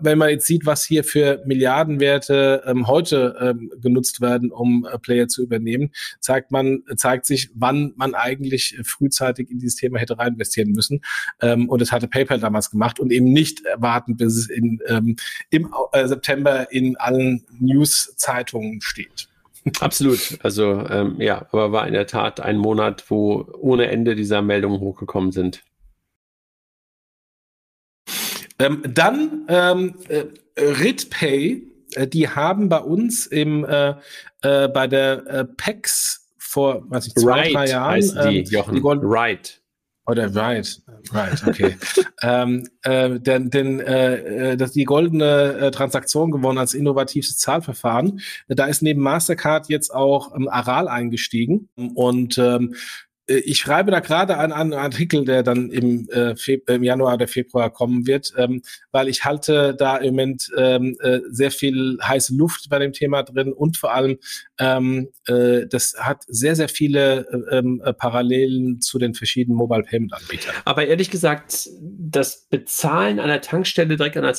[0.00, 4.98] wenn man jetzt sieht, was hier für Milliardenwerte ähm, heute ähm, genutzt werden, um äh,
[4.98, 5.90] Player zu übernehmen,
[6.20, 11.00] zeigt man, zeigt sich, wann man eigentlich frühzeitig in dieses Thema hätte rein investieren müssen.
[11.40, 15.16] Ähm, und das hatte PayPal damals gemacht und eben nicht warten, bis es in, ähm,
[15.50, 19.28] im äh, September in allen News-Zeitungen steht.
[19.80, 20.38] Absolut.
[20.42, 24.80] Also ähm, ja, aber war in der Tat ein Monat, wo ohne Ende dieser Meldungen
[24.80, 25.62] hochgekommen sind.
[28.62, 30.24] Ähm, dann ähm, äh,
[30.58, 31.62] RitPay,
[31.94, 33.94] äh, die haben bei uns im äh,
[34.42, 38.74] äh, bei der äh, PEX vor, was ich zwei, right, drei Jahren die, ähm, Jochen,
[38.74, 39.58] die right.
[40.04, 40.82] Oder right,
[41.12, 41.76] right, okay.
[42.22, 48.20] ähm, äh, denn denn äh, äh, dass die goldene äh, Transaktion gewonnen als innovatives Zahlverfahren.
[48.48, 52.78] Da ist neben Mastercard jetzt auch ähm, Aral eingestiegen und ähm, äh,
[53.26, 56.34] ich schreibe da gerade einen, einen, Artikel, der dann im, äh,
[56.66, 61.20] im Januar oder Februar kommen wird, ähm, weil ich halte da im Moment ähm, äh,
[61.30, 64.18] sehr viel heiße Luft bei dem Thema drin und vor allem
[64.58, 69.82] ähm, äh, das hat sehr, sehr viele äh, ähm, äh, Parallelen zu den verschiedenen Mobile
[69.82, 70.54] Payment Anbietern.
[70.64, 74.34] Aber ehrlich gesagt, das Bezahlen an der Tankstelle direkt an der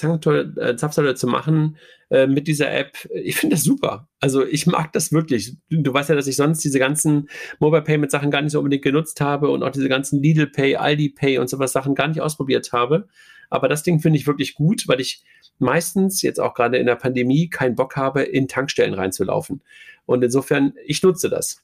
[0.77, 1.77] Zapfsäule zu machen,
[2.13, 3.09] äh, mit dieser App.
[3.11, 4.07] Ich finde das super.
[4.19, 5.57] Also ich mag das wirklich.
[5.71, 7.27] Du, du, weißt ja, dass ich sonst diese ganzen
[7.59, 10.75] Mobile Payment Sachen gar nicht so unbedingt genutzt habe und auch diese ganzen Lidl Pay,
[10.75, 13.07] Aldi Pay und sowas Sachen gar nicht ausprobiert habe.
[13.49, 15.23] Aber das Ding finde ich wirklich gut, weil ich
[15.57, 19.63] meistens jetzt auch gerade in der Pandemie keinen Bock habe, in Tankstellen reinzulaufen.
[20.05, 21.63] Und insofern, ich nutze das.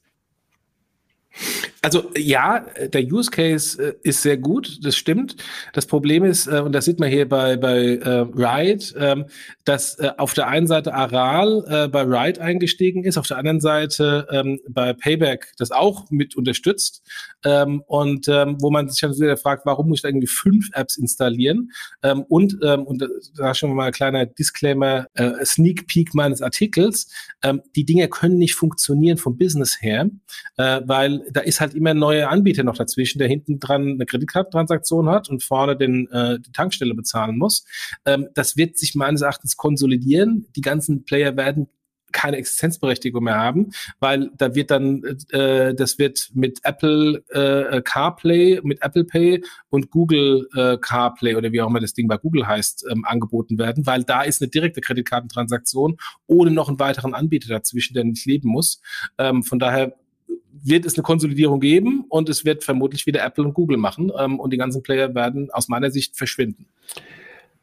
[1.82, 5.36] Also ja, der Use Case äh, ist sehr gut, das stimmt.
[5.72, 9.24] Das Problem ist, äh, und das sieht man hier bei, bei äh, Ride, ähm,
[9.64, 13.60] dass äh, auf der einen Seite Aral äh, bei Ride eingestiegen ist, auf der anderen
[13.60, 17.02] Seite ähm, bei Payback das auch mit unterstützt.
[17.44, 20.68] Ähm, und ähm, wo man sich dann wieder fragt, warum muss ich da irgendwie fünf
[20.74, 21.70] Apps installieren?
[22.02, 27.10] Ähm, und, ähm, und da schon mal ein kleiner Disclaimer, äh, Sneak Peek meines Artikels,
[27.42, 30.10] ähm, die Dinge können nicht funktionieren vom Business her,
[30.58, 34.06] äh, weil da ist halt immer ein neuer Anbieter noch dazwischen, der hinten dran eine
[34.06, 37.64] Kreditkartentransaktion hat und vorne den, äh, die Tankstelle bezahlen muss.
[38.04, 40.46] Ähm, das wird sich meines Erachtens konsolidieren.
[40.56, 41.68] Die ganzen Player werden
[42.12, 48.60] keine Existenzberechtigung mehr haben, weil da wird dann, äh, das wird mit Apple äh, CarPlay,
[48.62, 52.46] mit Apple Pay und Google äh, CarPlay oder wie auch immer das Ding bei Google
[52.46, 55.96] heißt, ähm, angeboten werden, weil da ist eine direkte Kreditkartentransaktion
[56.26, 58.80] ohne noch einen weiteren Anbieter dazwischen, der nicht leben muss.
[59.18, 59.96] Ähm, von daher
[60.62, 64.38] wird es eine Konsolidierung geben und es wird vermutlich wieder Apple und Google machen ähm,
[64.38, 66.66] und die ganzen Player werden aus meiner Sicht verschwinden.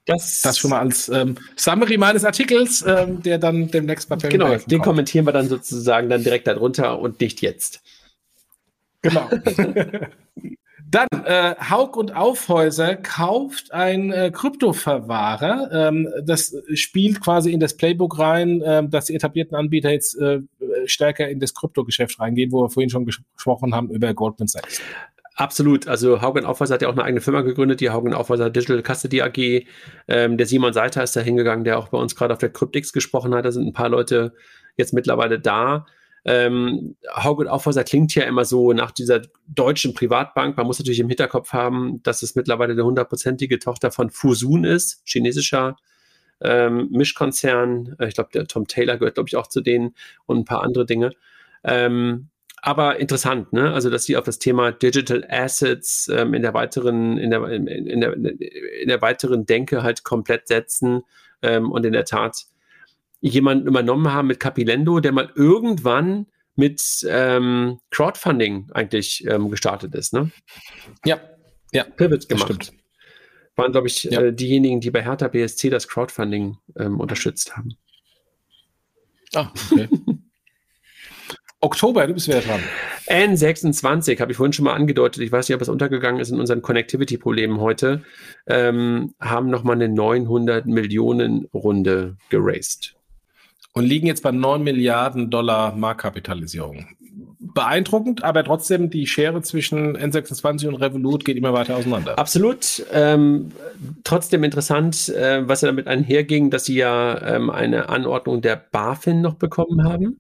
[0.05, 4.55] Das, das schon mal als ähm, Summary meines Artikels, ähm, der dann demnächst bei Genau,
[4.55, 4.84] den kommt.
[4.84, 7.82] kommentieren wir dann sozusagen dann direkt darunter und nicht jetzt.
[9.01, 9.30] Genau.
[10.89, 15.69] Dann, äh, Haug und Aufhäuser kauft ein äh, Kryptoverwahrer.
[15.71, 20.39] Ähm, das spielt quasi in das Playbook rein, äh, dass die etablierten Anbieter jetzt äh,
[20.85, 24.81] stärker in das Kryptogeschäft reingehen, wo wir vorhin schon gesprochen haben über Goldman Sachs.
[25.35, 25.88] Absolut.
[25.88, 29.21] Also Haugen Aufhäuser hat ja auch eine eigene Firma gegründet, die Haugen Aufhäuser Digital Custody
[29.21, 29.67] AG.
[30.07, 32.93] Ähm, der Simon Seiter ist da hingegangen, der auch bei uns gerade auf der Cryptix
[32.93, 33.43] gesprochen hat.
[33.43, 34.33] Da sind ein paar Leute
[34.77, 35.85] jetzt mittlerweile da.
[36.30, 40.57] Ähm, Hauge Aufhäuser klingt ja immer so nach dieser deutschen Privatbank.
[40.57, 45.01] Man muss natürlich im Hinterkopf haben, dass es mittlerweile eine hundertprozentige Tochter von Fusun ist,
[45.05, 45.78] chinesischer
[46.41, 47.95] ähm, Mischkonzern.
[47.97, 50.63] Äh, ich glaube, der Tom Taylor gehört, glaube ich, auch zu denen und ein paar
[50.63, 51.11] andere Dinge.
[51.63, 52.28] Ähm,
[52.61, 53.71] aber interessant, ne?
[53.73, 58.01] Also, dass sie auf das Thema Digital Assets ähm, in der weiteren, in der, in,
[58.01, 61.03] der, in der weiteren Denke halt komplett setzen
[61.41, 62.47] ähm, und in der Tat
[63.20, 70.13] jemanden übernommen haben mit Capilendo, der mal irgendwann mit ähm, Crowdfunding eigentlich ähm, gestartet ist,
[70.13, 70.32] ne?
[71.05, 71.20] Ja,
[71.72, 71.84] ja.
[71.84, 72.63] Pivot gemacht.
[72.63, 72.74] Stimmt.
[73.55, 74.22] Waren, glaube ich, ja.
[74.22, 77.76] äh, diejenigen, die bei Hertha BSC das Crowdfunding ähm, unterstützt haben.
[79.34, 79.88] Ah, okay.
[81.59, 82.61] Oktober, du bist wieder dran.
[83.07, 85.24] N26 habe ich vorhin schon mal angedeutet.
[85.24, 88.03] Ich weiß nicht, ob es untergegangen ist in unseren Connectivity-Problemen heute.
[88.45, 92.97] Ähm, haben nochmal eine 900 Millionen Runde geraced
[93.78, 96.88] und liegen jetzt bei 9 Milliarden Dollar Marktkapitalisierung.
[97.39, 102.17] Beeindruckend, aber trotzdem die Schere zwischen N26 und Revolut geht immer weiter auseinander.
[102.17, 102.84] Absolut.
[102.91, 103.51] Ähm,
[104.03, 109.21] trotzdem interessant, äh, was ja damit einherging, dass sie ja ähm, eine Anordnung der BaFin
[109.21, 110.19] noch bekommen haben,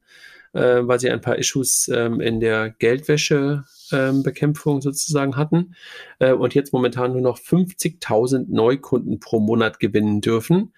[0.53, 5.73] äh, weil sie ein paar Issues ähm, in der Geldwäschebekämpfung ähm, sozusagen hatten
[6.19, 10.73] äh, und jetzt momentan nur noch 50.000 Neukunden pro Monat gewinnen dürfen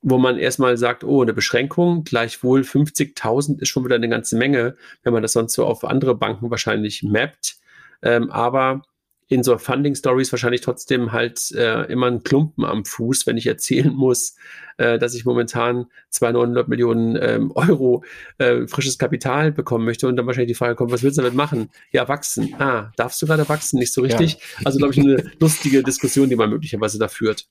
[0.00, 4.76] wo man erstmal sagt, oh, eine Beschränkung, gleichwohl 50.000 ist schon wieder eine ganze Menge,
[5.02, 7.56] wenn man das sonst so auf andere Banken wahrscheinlich mappt.
[8.02, 8.82] Ähm, aber
[9.28, 13.46] in so Funding Stories wahrscheinlich trotzdem halt äh, immer ein Klumpen am Fuß, wenn ich
[13.46, 14.36] erzählen muss,
[14.78, 18.04] äh, dass ich momentan 200 Millionen ähm, Euro
[18.38, 21.36] äh, frisches Kapital bekommen möchte und dann wahrscheinlich die Frage kommt, was willst du damit
[21.36, 21.68] machen?
[21.92, 22.54] Ja, wachsen.
[22.58, 23.78] Ah, darfst du gerade wachsen?
[23.78, 24.34] Nicht so richtig.
[24.34, 24.38] Ja.
[24.64, 27.48] Also glaube ich eine lustige Diskussion, die man möglicherweise da führt.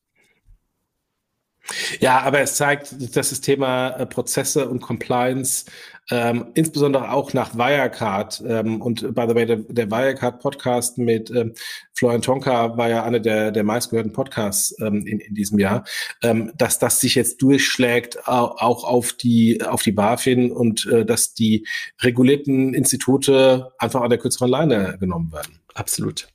[2.00, 5.66] Ja, aber es zeigt, dass das Thema äh, Prozesse und Compliance,
[6.10, 11.54] ähm, insbesondere auch nach Wirecard, ähm, und by the way, der, der Wirecard-Podcast mit ähm,
[11.94, 15.84] Florian Tonka war ja einer der, der meistgehörten Podcasts ähm, in, in diesem Jahr,
[16.24, 21.34] ähm, dass das sich jetzt durchschlägt auch auf die, auf die BaFin und äh, dass
[21.34, 21.68] die
[22.02, 25.60] regulierten Institute einfach an der kürzeren Leine genommen werden.
[25.74, 26.30] Absolut.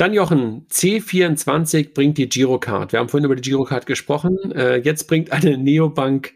[0.00, 2.92] Dann Jochen, C24 bringt die Girocard.
[2.92, 4.50] Wir haben vorhin über die Girocard gesprochen.
[4.50, 6.32] Äh, jetzt bringt eine Neobank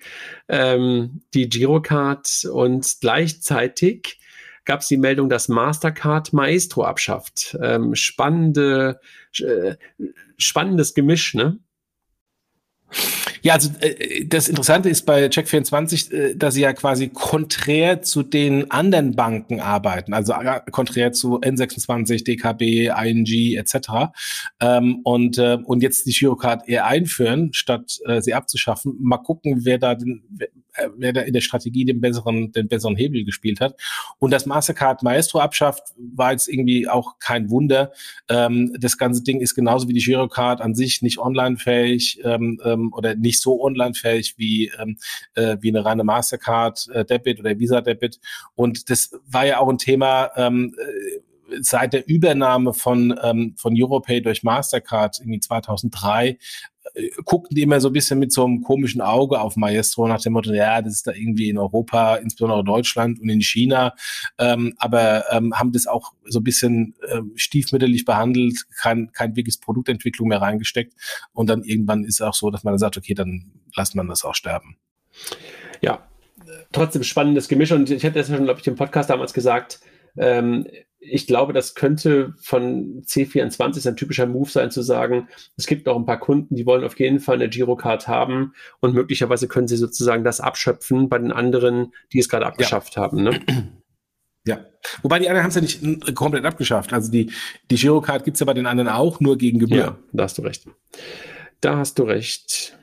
[0.49, 4.21] ähm, die Girocard und gleichzeitig
[4.67, 7.57] gab es die Meldung, dass Mastercard Maestro abschafft.
[7.63, 9.01] Ähm, spannende,
[9.39, 9.77] äh,
[10.37, 11.59] spannendes Gemisch, ne?
[13.45, 18.23] Ja, also äh, das Interessante ist bei Check24, äh, dass sie ja quasi konträr zu
[18.23, 24.15] den anderen Banken arbeiten, also äh, konträr zu N26, DKB, ING etc.
[24.61, 28.97] Ähm, und, äh, und jetzt die Girocard eher einführen, statt äh, sie abzuschaffen.
[28.99, 30.25] Mal gucken, wer da den,
[30.97, 33.79] wer da in der Strategie den besseren, den besseren Hebel gespielt hat.
[34.19, 37.93] Und das Mastercard Maestro abschafft, war jetzt irgendwie auch kein Wunder.
[38.29, 42.93] Ähm, das ganze Ding ist genauso wie die Girocard an sich nicht online-fähig ähm, ähm,
[42.93, 44.99] oder nicht so online-fähig wie, ähm,
[45.35, 48.21] äh, wie eine reine Mastercard äh, Debit oder Visa Debit.
[48.55, 51.21] Und das war ja auch ein Thema, ähm, äh,
[51.61, 56.37] seit der Übernahme von, ähm, von Europay durch Mastercard irgendwie 2003 äh,
[57.25, 60.35] guckten die immer so ein bisschen mit so einem komischen Auge auf Maestro nach dem
[60.35, 63.95] Motto, ja, das ist da irgendwie in Europa, insbesondere Deutschland und in China,
[64.39, 69.61] ähm, aber ähm, haben das auch so ein bisschen äh, stiefmütterlich behandelt, kein, kein wirkliches
[69.61, 70.95] Produktentwicklung mehr reingesteckt.
[71.33, 74.09] Und dann irgendwann ist es auch so, dass man dann sagt, okay, dann lässt man
[74.09, 74.77] das auch sterben.
[75.81, 76.07] Ja,
[76.73, 77.73] trotzdem spannendes Gemisch.
[77.73, 79.81] Und ich hatte das schon, glaube ich, im Podcast damals gesagt,
[80.17, 80.67] ähm,
[81.07, 85.97] ich glaube, das könnte von C24 ein typischer Move sein, zu sagen, es gibt noch
[85.97, 89.77] ein paar Kunden, die wollen auf jeden Fall eine Girocard haben und möglicherweise können sie
[89.77, 93.03] sozusagen das abschöpfen bei den anderen, die es gerade abgeschafft ja.
[93.03, 93.23] haben.
[93.23, 93.41] Ne?
[94.47, 94.63] Ja,
[95.01, 96.93] wobei die anderen haben es ja nicht komplett abgeschafft.
[96.93, 97.33] Also die,
[97.71, 99.79] die Girocard gibt es ja bei den anderen auch, nur gegen Gebühr.
[99.79, 100.67] Ja, da hast du recht.
[101.63, 102.79] Da hast du recht.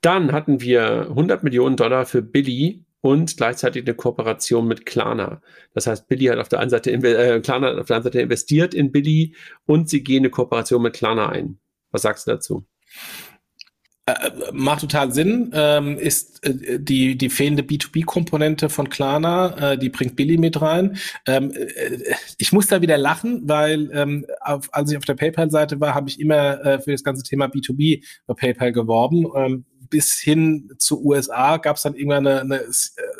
[0.00, 5.40] Dann hatten wir 100 Millionen Dollar für Billy und gleichzeitig eine Kooperation mit Klarna.
[5.74, 8.20] Das heißt, Billy hat auf der einen Seite, äh, Klarna hat auf der einen Seite
[8.20, 11.60] investiert in Billy und sie gehen eine Kooperation mit Klarna ein.
[11.92, 12.66] Was sagst du dazu?
[14.06, 15.52] Äh, macht total Sinn.
[15.54, 20.96] Ähm, ist äh, die die fehlende B2B-Komponente von Klarna, äh, die bringt Billy mit rein.
[21.28, 25.80] Ähm, äh, ich muss da wieder lachen, weil ähm, auf, als ich auf der PayPal-Seite
[25.80, 29.26] war, habe ich immer äh, für das ganze Thema B2B bei PayPal geworben.
[29.88, 32.70] Bis hin zu USA gab es dann irgendwann eine, eine äh,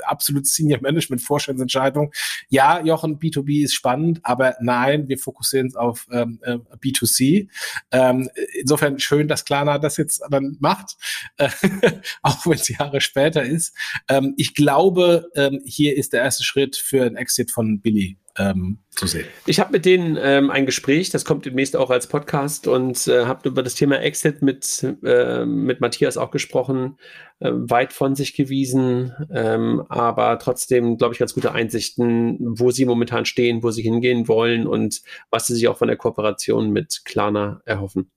[0.04, 2.12] absolute Senior Management Vorstandsentscheidung.
[2.48, 7.48] Ja, Jochen, B2B ist spannend, aber nein, wir fokussieren uns auf ähm, äh, B2C.
[7.90, 10.96] Ähm, insofern schön, dass Klarna das jetzt dann macht,
[11.38, 11.48] äh,
[12.22, 13.74] auch wenn es Jahre später ist.
[14.08, 18.78] Ähm, ich glaube, ähm, hier ist der erste Schritt für ein Exit von Billy ähm,
[18.90, 19.26] zu sehen.
[19.46, 23.24] Ich habe mit denen ähm, ein Gespräch, das kommt demnächst auch als Podcast und äh,
[23.24, 26.98] habe über das Thema Exit mit, äh, mit Matthias auch gesprochen,
[27.40, 32.84] äh, weit von sich gewiesen, ähm, aber trotzdem, glaube ich, ganz gute Einsichten, wo sie
[32.84, 37.02] momentan stehen, wo sie hingehen wollen und was sie sich auch von der Kooperation mit
[37.04, 38.10] Klarna erhoffen.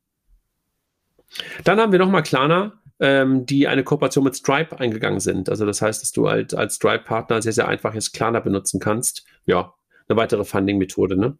[1.63, 5.49] Dann haben wir nochmal Klarna, ähm, die eine Kooperation mit Stripe eingegangen sind.
[5.49, 9.25] Also das heißt, dass du halt als Stripe-Partner sehr, sehr einfach jetzt Klarna benutzen kannst.
[9.45, 9.73] Ja,
[10.09, 11.17] eine weitere Funding-Methode.
[11.17, 11.37] Ne?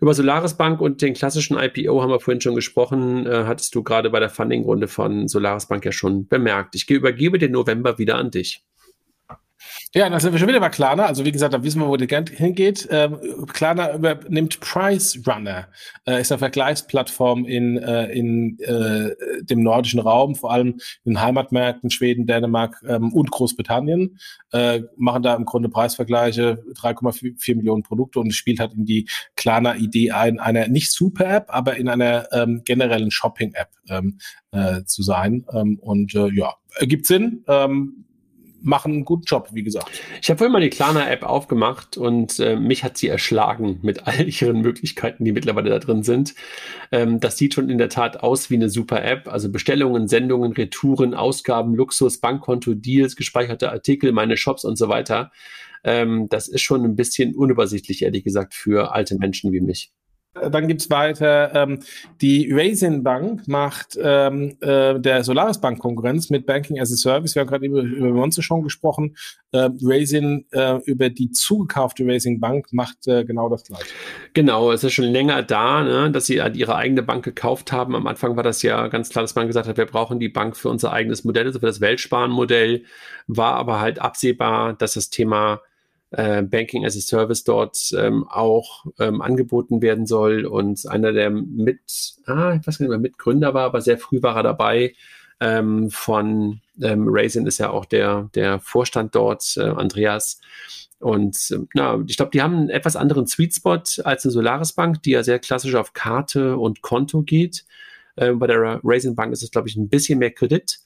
[0.00, 3.26] Über Solaris Bank und den klassischen IPO haben wir vorhin schon gesprochen.
[3.26, 6.74] Äh, hattest du gerade bei der Funding-Runde von Solaris Bank ja schon bemerkt.
[6.74, 8.62] Ich übergebe den November wieder an dich.
[9.96, 11.06] Ja, dann sind wir schon wieder bei Klarna.
[11.06, 12.88] Also wie gesagt, da wissen wir, wo die hingeht.
[12.90, 15.68] Ähm, Klarna übernimmt Price Runner,
[16.04, 21.90] äh, ist eine Vergleichsplattform in, äh, in äh, dem nordischen Raum, vor allem in Heimatmärkten
[21.90, 24.18] Schweden, Dänemark ähm, und Großbritannien.
[24.50, 30.10] Äh, machen da im Grunde Preisvergleiche, 3,4 Millionen Produkte und spielt halt in die Klarna-Idee
[30.10, 34.18] ein, einer nicht Super-App, aber in einer ähm, generellen Shopping-App ähm,
[34.50, 35.46] äh, zu sein.
[35.52, 37.44] Ähm, und äh, ja, ergibt Sinn.
[37.46, 38.06] Ähm,
[38.64, 39.90] machen einen guten Job, wie gesagt.
[40.20, 44.28] Ich habe vorhin mal die Klarna-App aufgemacht und äh, mich hat sie erschlagen mit all
[44.28, 46.34] ihren Möglichkeiten, die mittlerweile da drin sind.
[46.90, 49.28] Ähm, das sieht schon in der Tat aus wie eine super App.
[49.28, 55.30] Also Bestellungen, Sendungen, Retouren, Ausgaben, Luxus, Bankkonto, Deals, gespeicherte Artikel, meine Shops und so weiter.
[55.84, 59.92] Ähm, das ist schon ein bisschen unübersichtlich, ehrlich gesagt, für alte Menschen wie mich.
[60.34, 61.78] Dann gibt's weiter, ähm,
[62.20, 67.34] die Raisin Bank macht ähm, äh, der Solaris Bank Konkurrenz mit Banking as a Service.
[67.34, 69.16] Wir haben gerade über, über Monster schon gesprochen.
[69.52, 73.86] Äh, Raisin äh, über die zugekaufte Raisin Bank macht äh, genau das gleiche.
[74.32, 77.94] Genau, es ist schon länger da, ne, dass sie halt ihre eigene Bank gekauft haben.
[77.94, 80.56] Am Anfang war das ja ganz klar, dass man gesagt hat, wir brauchen die Bank
[80.56, 82.84] für unser eigenes Modell, also für das Weltsparenmodell.
[83.28, 85.60] War aber halt absehbar, dass das Thema
[86.16, 90.46] äh, Banking as a Service dort ähm, auch ähm, angeboten werden soll.
[90.46, 94.36] Und einer der mit, ah, ich weiß nicht mehr, Mitgründer war, aber sehr früh war
[94.36, 94.94] er dabei.
[95.40, 100.40] Ähm, von ähm, Raisin ist ja auch der, der Vorstand dort, äh, Andreas.
[101.00, 104.72] Und äh, na, ich glaube, die haben einen etwas anderen Sweet Spot als eine Solaris
[104.72, 107.64] Bank, die ja sehr klassisch auf Karte und Konto geht.
[108.16, 110.78] Äh, bei der Raisin Bank ist es, glaube ich, ein bisschen mehr Kredit.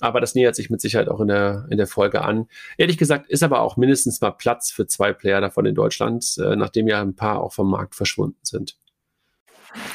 [0.00, 2.46] Aber das nähert sich mit Sicherheit auch in der, in der Folge an.
[2.76, 6.56] Ehrlich gesagt ist aber auch mindestens mal Platz für zwei Player davon in Deutschland, äh,
[6.56, 8.76] nachdem ja ein paar auch vom Markt verschwunden sind.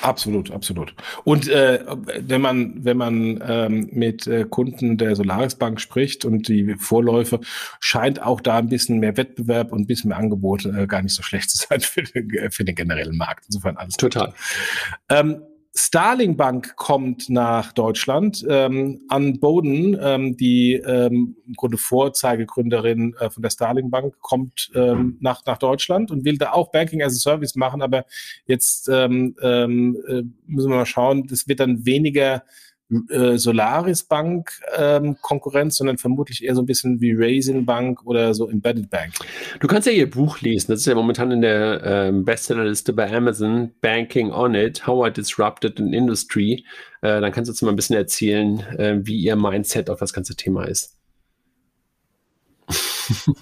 [0.01, 0.93] Absolut, absolut.
[1.23, 1.83] Und äh,
[2.19, 7.41] wenn man, wenn man ähm, mit äh, Kunden der Solaris Bank spricht und die Vorläufe,
[7.79, 11.13] scheint auch da ein bisschen mehr Wettbewerb und ein bisschen mehr Angebot äh, gar nicht
[11.13, 13.45] so schlecht zu sein für den, für den generellen Markt.
[13.47, 13.97] Insofern alles.
[13.97, 14.33] Total.
[15.09, 15.41] Ähm,
[15.77, 18.45] Starling Bank kommt nach Deutschland.
[18.47, 24.71] Ähm, Ann Bowden, ähm, die ähm, im Grunde Vorzeigegründerin äh, von der Starling Bank, kommt
[24.73, 27.81] ähm, nach, nach Deutschland und will da auch Banking as a Service machen.
[27.81, 28.05] Aber
[28.47, 32.43] jetzt ähm, ähm, äh, müssen wir mal schauen, das wird dann weniger
[33.09, 38.33] äh, Solaris Bank ähm, Konkurrenz, sondern vermutlich eher so ein bisschen wie Raisin Bank oder
[38.33, 39.13] so Embedded Bank.
[39.59, 40.71] Du kannst ja ihr Buch lesen.
[40.71, 43.71] Das ist ja momentan in der ähm, Bestsellerliste bei Amazon.
[43.81, 46.63] Banking on it, How I Disrupted an Industry.
[47.01, 50.13] Äh, dann kannst du uns mal ein bisschen erzählen, äh, wie ihr Mindset auf das
[50.13, 50.95] ganze Thema ist.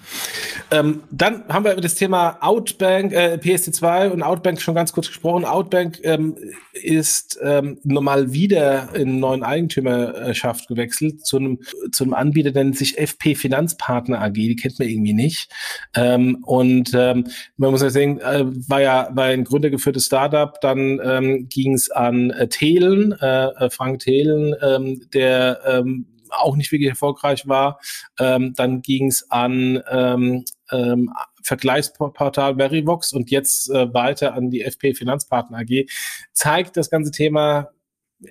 [0.70, 5.08] ähm, dann haben wir über das Thema Outbank, äh, PSD2 und Outbank schon ganz kurz
[5.08, 5.44] gesprochen.
[5.44, 6.36] Outbank ähm,
[6.72, 11.60] ist ähm, normal wieder in neuen Eigentümerschaft gewechselt zu einem,
[11.92, 14.32] zu einem Anbieter, der nennt sich FP Finanzpartner AG.
[14.32, 15.50] Die kennt man irgendwie nicht.
[15.94, 20.60] Ähm, und ähm, man muss ja sehen, äh, war ja war ein gründergeführtes Startup.
[20.60, 26.56] Dann ähm, ging es an äh, Thelen, äh, äh, Frank Thelen, ähm, der ähm, auch
[26.56, 27.80] nicht wirklich erfolgreich war.
[28.18, 31.12] Ähm, dann ging es an ähm, ähm,
[31.42, 35.86] Vergleichsportal Verivox und jetzt äh, weiter an die FP Finanzpartner AG.
[36.32, 37.70] Zeigt das ganze Thema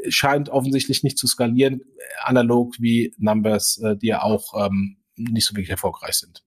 [0.07, 1.81] scheint offensichtlich nicht zu skalieren,
[2.23, 6.43] analog wie Numbers, äh, die ja auch ähm, nicht so wirklich erfolgreich sind.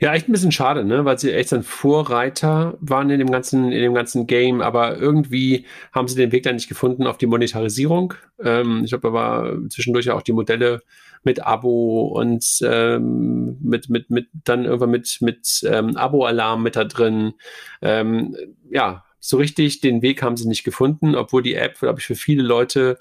[0.00, 1.04] Ja, echt ein bisschen schade, ne?
[1.04, 5.66] weil sie echt ein Vorreiter waren in dem ganzen, in dem ganzen Game, aber irgendwie
[5.92, 8.14] haben sie den Weg dann nicht gefunden auf die Monetarisierung.
[8.42, 10.80] Ähm, ich glaube, da war zwischendurch ja auch die Modelle
[11.24, 16.84] mit Abo und ähm, mit, mit, mit dann irgendwann mit, mit ähm, Abo-Alarm mit da
[16.84, 17.34] drin.
[17.82, 18.36] Ähm,
[18.70, 22.14] ja, so richtig den Weg haben sie nicht gefunden, obwohl die App, glaube ich, für
[22.14, 22.98] viele Leute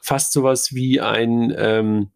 [0.00, 2.10] fast sowas wie ein ähm,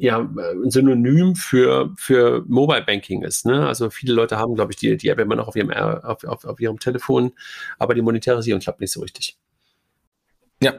[0.00, 3.44] ja, ein Synonym für, für Mobile Banking ist.
[3.44, 3.66] Ne?
[3.66, 6.44] Also viele Leute haben, glaube ich, die, die App immer noch auf ihrem, auf, auf,
[6.44, 7.32] auf ihrem Telefon,
[7.78, 9.36] aber die Monetarisierung klappt nicht so richtig.
[10.62, 10.74] Ja.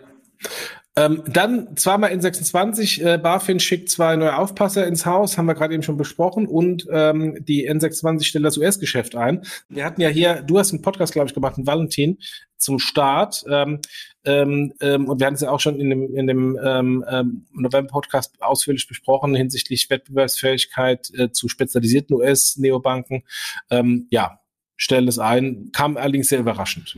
[0.95, 5.74] Ähm, dann zweimal N26, äh, BaFin schickt zwei neue Aufpasser ins Haus, haben wir gerade
[5.74, 9.43] eben schon besprochen, und ähm, die N26 stellt das US-Geschäft ein.
[9.69, 12.17] Wir hatten ja hier, du hast einen Podcast, glaube ich, gemacht, einen Valentin,
[12.57, 13.43] zum Start.
[13.49, 13.80] Ähm,
[14.24, 17.45] ähm, ähm, und wir hatten es ja auch schon in dem, in dem ähm, ähm,
[17.53, 23.24] November-Podcast ausführlich besprochen hinsichtlich Wettbewerbsfähigkeit äh, zu spezialisierten US-Neobanken.
[23.72, 24.39] Ähm, ja,
[24.78, 26.97] stellen es ein, kam allerdings sehr überraschend.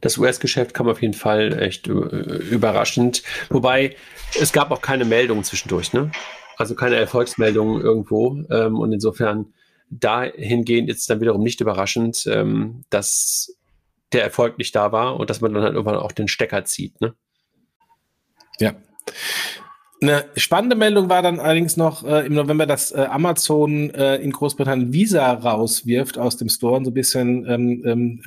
[0.00, 3.24] Das US-Geschäft kam auf jeden Fall echt äh, überraschend.
[3.50, 3.96] Wobei
[4.40, 6.12] es gab auch keine Meldungen zwischendurch, ne?
[6.58, 8.36] Also keine Erfolgsmeldungen irgendwo.
[8.50, 9.52] Ähm, und insofern
[9.90, 12.26] dahingehend ist es dann wiederum nicht überraschend,
[12.88, 13.54] dass
[14.12, 17.00] der Erfolg nicht da war und dass man dann halt irgendwann auch den Stecker zieht.
[17.00, 17.14] Ne?
[18.58, 18.74] Ja.
[20.00, 24.32] Eine spannende Meldung war dann allerdings noch äh, im November, dass äh, Amazon äh, in
[24.32, 28.22] Großbritannien Visa rauswirft aus dem Store und so ein bisschen ähm, ähm,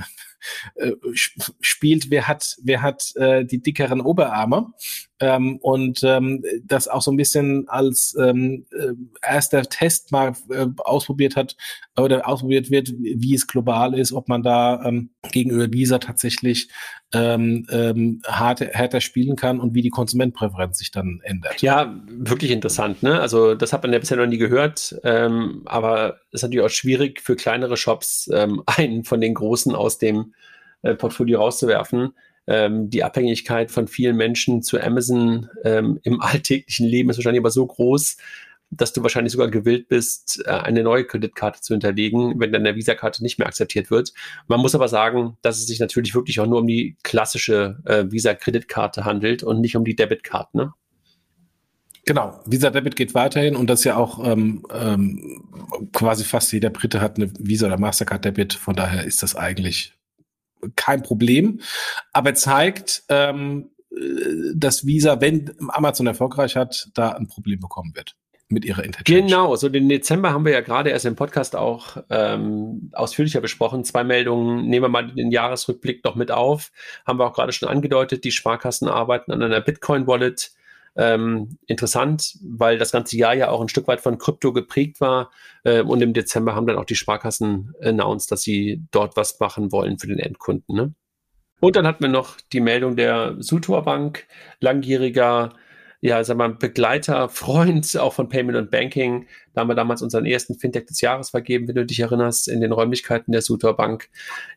[0.76, 4.74] äh, spielt, wer hat, wer hat äh, die dickeren Oberarme
[5.20, 10.68] ähm, und ähm, das auch so ein bisschen als ähm, äh, erster Test mal äh,
[10.78, 11.56] ausprobiert hat
[11.98, 16.70] oder ausprobiert wird, wie es global ist, ob man da ähm, gegenüber Visa tatsächlich
[17.14, 21.62] ähm, ähm, härter, härter spielen kann und wie die Konsumentpräferenz sich dann ändert.
[21.62, 23.04] Ja, wirklich interessant.
[23.04, 23.20] Ne?
[23.20, 26.70] Also das hat man ja bisher noch nie gehört, ähm, aber es ist natürlich auch
[26.70, 30.34] schwierig für kleinere Shops, ähm, einen von den großen aus dem
[30.86, 32.14] äh, Portfolio rauszuwerfen
[32.48, 37.52] ähm, die Abhängigkeit von vielen Menschen zu Amazon ähm, im alltäglichen Leben ist wahrscheinlich aber
[37.52, 38.18] so groß,
[38.72, 43.24] dass du wahrscheinlich sogar gewillt bist, äh, eine neue Kreditkarte zu hinterlegen, wenn deine Visa-Karte
[43.24, 44.14] nicht mehr akzeptiert wird.
[44.48, 48.06] Man muss aber sagen, dass es sich natürlich wirklich auch nur um die klassische äh,
[48.10, 50.58] Visa-Kreditkarte handelt und nicht um die Debitkarte.
[50.58, 50.74] Ne?
[52.06, 57.02] Genau, Visa Debit geht weiterhin und das ja auch ähm, ähm, quasi fast jeder Brite
[57.02, 59.96] hat eine Visa oder Mastercard Debit, von daher ist das eigentlich
[60.76, 61.62] kein Problem,
[62.14, 63.72] aber zeigt, ähm,
[64.54, 68.16] dass Visa, wenn Amazon erfolgreich hat, da ein Problem bekommen wird
[68.48, 69.22] mit ihrer Interchange.
[69.24, 73.84] Genau, so den Dezember haben wir ja gerade erst im Podcast auch ähm, ausführlicher besprochen.
[73.84, 76.72] Zwei Meldungen, nehmen wir mal den Jahresrückblick noch mit auf.
[77.06, 80.52] Haben wir auch gerade schon angedeutet, die Sparkassen arbeiten an einer Bitcoin-Wallet
[80.96, 85.32] ähm, interessant, weil das ganze Jahr ja auch ein Stück weit von Krypto geprägt war.
[85.64, 89.72] Äh, und im Dezember haben dann auch die Sparkassen announced, dass sie dort was machen
[89.72, 90.76] wollen für den Endkunden.
[90.76, 90.94] Ne?
[91.60, 94.26] Und dann hatten wir noch die Meldung der Sutor Bank,
[94.60, 95.52] langjähriger
[96.06, 99.26] ja, sag mal, Begleiter, Freund auch von Payment und Banking.
[99.54, 102.62] Da haben wir damals unseren ersten Fintech des Jahres vergeben, wenn du dich erinnerst, in
[102.62, 104.10] den Räumlichkeiten der Sutor Bank.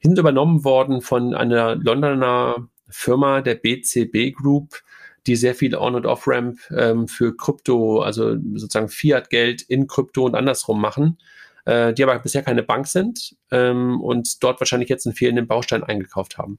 [0.03, 4.83] Die sind übernommen worden von einer Londoner Firma, der BCB Group,
[5.27, 10.35] die sehr viel On- und Off-Ramp ähm, für Krypto, also sozusagen Fiat-Geld in Krypto und
[10.35, 11.19] andersrum machen,
[11.65, 15.85] äh, die aber bisher keine Bank sind ähm, und dort wahrscheinlich jetzt einen fehlenden Baustein
[15.85, 16.59] eingekauft haben.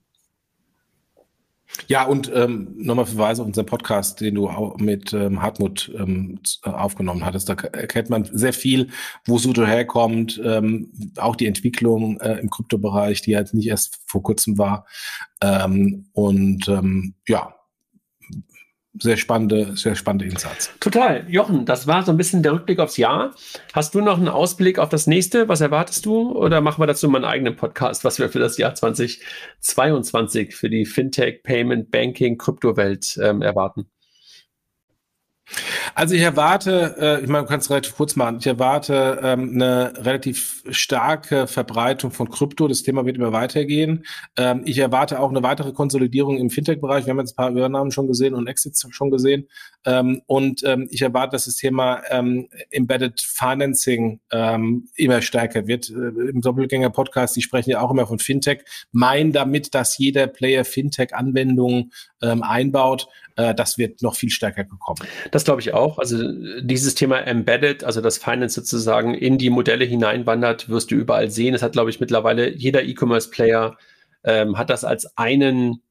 [1.87, 6.39] Ja, und ähm, nochmal Verweise auf unseren Podcast, den du auch mit ähm, Hartmut ähm,
[6.63, 7.47] äh, aufgenommen hattest.
[7.47, 8.89] Da erkennt man sehr viel,
[9.25, 14.23] wo Sudo herkommt, ähm, auch die Entwicklung äh, im Kryptobereich, die halt nicht erst vor
[14.23, 14.85] kurzem war.
[15.41, 17.55] Ähm, und ähm, ja,
[18.99, 20.71] sehr spannende, sehr spannende Insights.
[20.79, 21.25] Total.
[21.29, 23.33] Jochen, das war so ein bisschen der Rückblick aufs Jahr.
[23.73, 25.47] Hast du noch einen Ausblick auf das nächste?
[25.47, 26.31] Was erwartest du?
[26.31, 30.69] Oder machen wir dazu mal einen eigenen Podcast, was wir für das Jahr 2022 für
[30.69, 33.87] die Fintech, Payment, Banking, Kryptowelt ähm, erwarten?
[35.95, 39.93] Also ich erwarte, äh, ich meine, du kannst relativ kurz machen, ich erwarte ähm, eine
[39.97, 42.67] relativ starke Verbreitung von Krypto.
[42.67, 44.05] Das Thema wird immer weitergehen.
[44.37, 47.05] Ähm, ich erwarte auch eine weitere Konsolidierung im Fintech-Bereich.
[47.05, 49.47] Wir haben jetzt ein paar Übernahmen schon gesehen und Exits schon gesehen.
[49.85, 55.89] Ähm, und ähm, ich erwarte, dass das Thema ähm, Embedded Financing ähm, immer stärker wird.
[55.89, 60.65] Äh, Im Doppelgänger-Podcast, die sprechen ja auch immer von Fintech, meinen damit, dass jeder Player
[60.65, 61.91] Fintech-Anwendungen
[62.21, 63.07] ähm, einbaut.
[63.39, 64.99] Äh, das wird noch viel stärker gekommen.
[65.31, 65.97] Das glaube ich auch.
[65.97, 66.17] Also
[66.61, 71.55] dieses Thema Embedded, also das Finance sozusagen in die Modelle hineinwandert, wirst du überall sehen.
[71.55, 73.77] Es hat, glaube ich, mittlerweile jeder E-Commerce-Player
[74.25, 75.81] ähm, hat das als einen,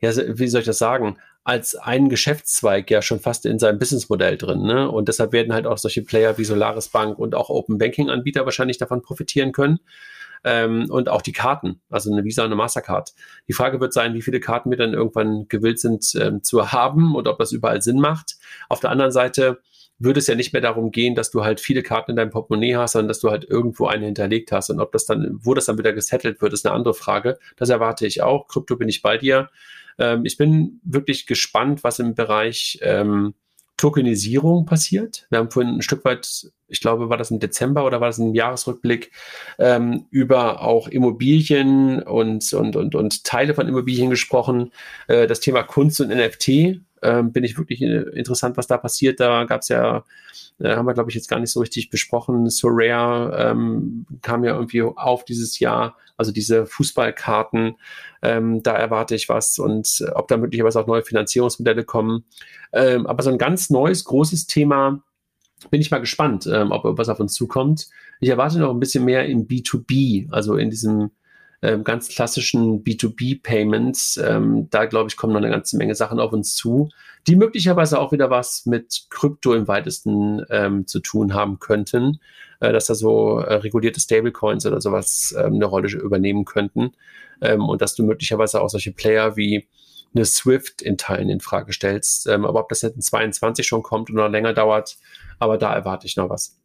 [0.00, 4.36] ja, wie soll ich das sagen, als einen Geschäftszweig ja schon fast in seinem Businessmodell
[4.36, 4.62] drin.
[4.62, 4.88] Ne?
[4.88, 8.44] Und deshalb werden halt auch solche Player wie Solaris Bank und auch Open Banking Anbieter
[8.44, 9.80] wahrscheinlich davon profitieren können.
[10.44, 13.12] Ähm, und auch die Karten, also eine Visa und eine Mastercard.
[13.48, 17.14] Die Frage wird sein, wie viele Karten wir dann irgendwann gewillt sind ähm, zu haben
[17.14, 18.36] und ob das überall Sinn macht.
[18.68, 19.60] Auf der anderen Seite
[19.98, 22.76] würde es ja nicht mehr darum gehen, dass du halt viele Karten in deinem Portemonnaie
[22.76, 24.70] hast, sondern dass du halt irgendwo eine hinterlegt hast.
[24.70, 27.38] Und ob das dann, wo das dann wieder gesettelt wird, ist eine andere Frage.
[27.56, 28.46] Das erwarte ich auch.
[28.46, 29.50] Krypto bin ich bei dir.
[29.98, 33.34] Ähm, ich bin wirklich gespannt, was im Bereich ähm,
[33.78, 35.26] Tokenisierung passiert.
[35.30, 38.18] Wir haben vorhin ein Stück weit, ich glaube, war das im Dezember oder war das
[38.18, 39.10] im Jahresrückblick,
[39.58, 44.72] ähm, über auch Immobilien und, und, und, und Teile von Immobilien gesprochen.
[45.06, 49.20] Äh, das Thema Kunst und NFT ähm, bin ich wirklich äh, interessant, was da passiert.
[49.20, 50.04] Da gab es ja,
[50.58, 52.48] äh, haben wir, glaube ich, jetzt gar nicht so richtig besprochen.
[52.50, 57.76] Sorare ähm, kam ja irgendwie auf dieses Jahr, also diese Fußballkarten.
[58.22, 62.24] Ähm, da erwarte ich was und äh, ob da möglicherweise auch neue Finanzierungsmodelle kommen.
[62.72, 65.02] Ähm, aber so ein ganz neues, großes Thema,
[65.70, 67.88] bin ich mal gespannt, ähm, ob was auf uns zukommt.
[68.20, 71.10] Ich erwarte noch ein bisschen mehr im B2B, also in diesem
[71.62, 74.18] ähm, ganz klassischen B2B-Payments.
[74.18, 76.88] Ähm, da, glaube ich, kommen noch eine ganze Menge Sachen auf uns zu,
[77.26, 82.20] die möglicherweise auch wieder was mit Krypto im weitesten ähm, zu tun haben könnten,
[82.60, 86.92] äh, dass da so äh, regulierte Stablecoins oder sowas ähm, eine Rolle übernehmen könnten
[87.40, 89.66] ähm, und dass du möglicherweise auch solche Player wie
[90.14, 92.26] eine Swift in Teilen in Frage stellst.
[92.28, 94.96] Ähm, aber ob das jetzt in 22 schon kommt oder länger dauert,
[95.38, 96.56] aber da erwarte ich noch was.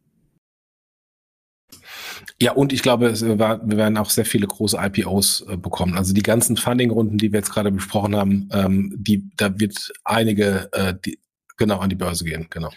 [2.40, 5.96] Ja, und ich glaube, wir werden auch sehr viele große IPOs äh, bekommen.
[5.96, 10.68] Also die ganzen Funding-Runden, die wir jetzt gerade besprochen haben, ähm, die, da wird einige
[10.72, 11.18] äh, die,
[11.56, 12.70] genau an die Börse gehen, genau.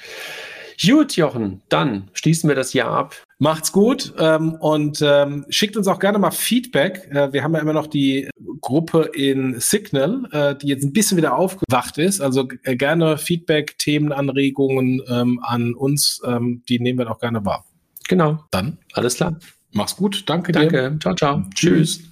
[0.85, 3.15] Gut, Jochen, dann schließen wir das Jahr ab.
[3.39, 7.09] Macht's gut ähm, und ähm, schickt uns auch gerne mal Feedback.
[7.11, 8.29] Äh, wir haben ja immer noch die
[8.61, 12.21] Gruppe in Signal, äh, die jetzt ein bisschen wieder aufgewacht ist.
[12.21, 17.65] Also äh, gerne Feedback, Themenanregungen ähm, an uns, ähm, die nehmen wir auch gerne wahr.
[18.07, 18.43] Genau.
[18.51, 18.77] Dann.
[18.93, 19.37] Alles klar.
[19.73, 20.23] Mach's gut.
[20.27, 20.69] Danke, Danke.
[20.69, 20.81] dir.
[20.81, 20.99] Danke.
[20.99, 21.43] Ciao, ciao.
[21.53, 22.09] Tschüss.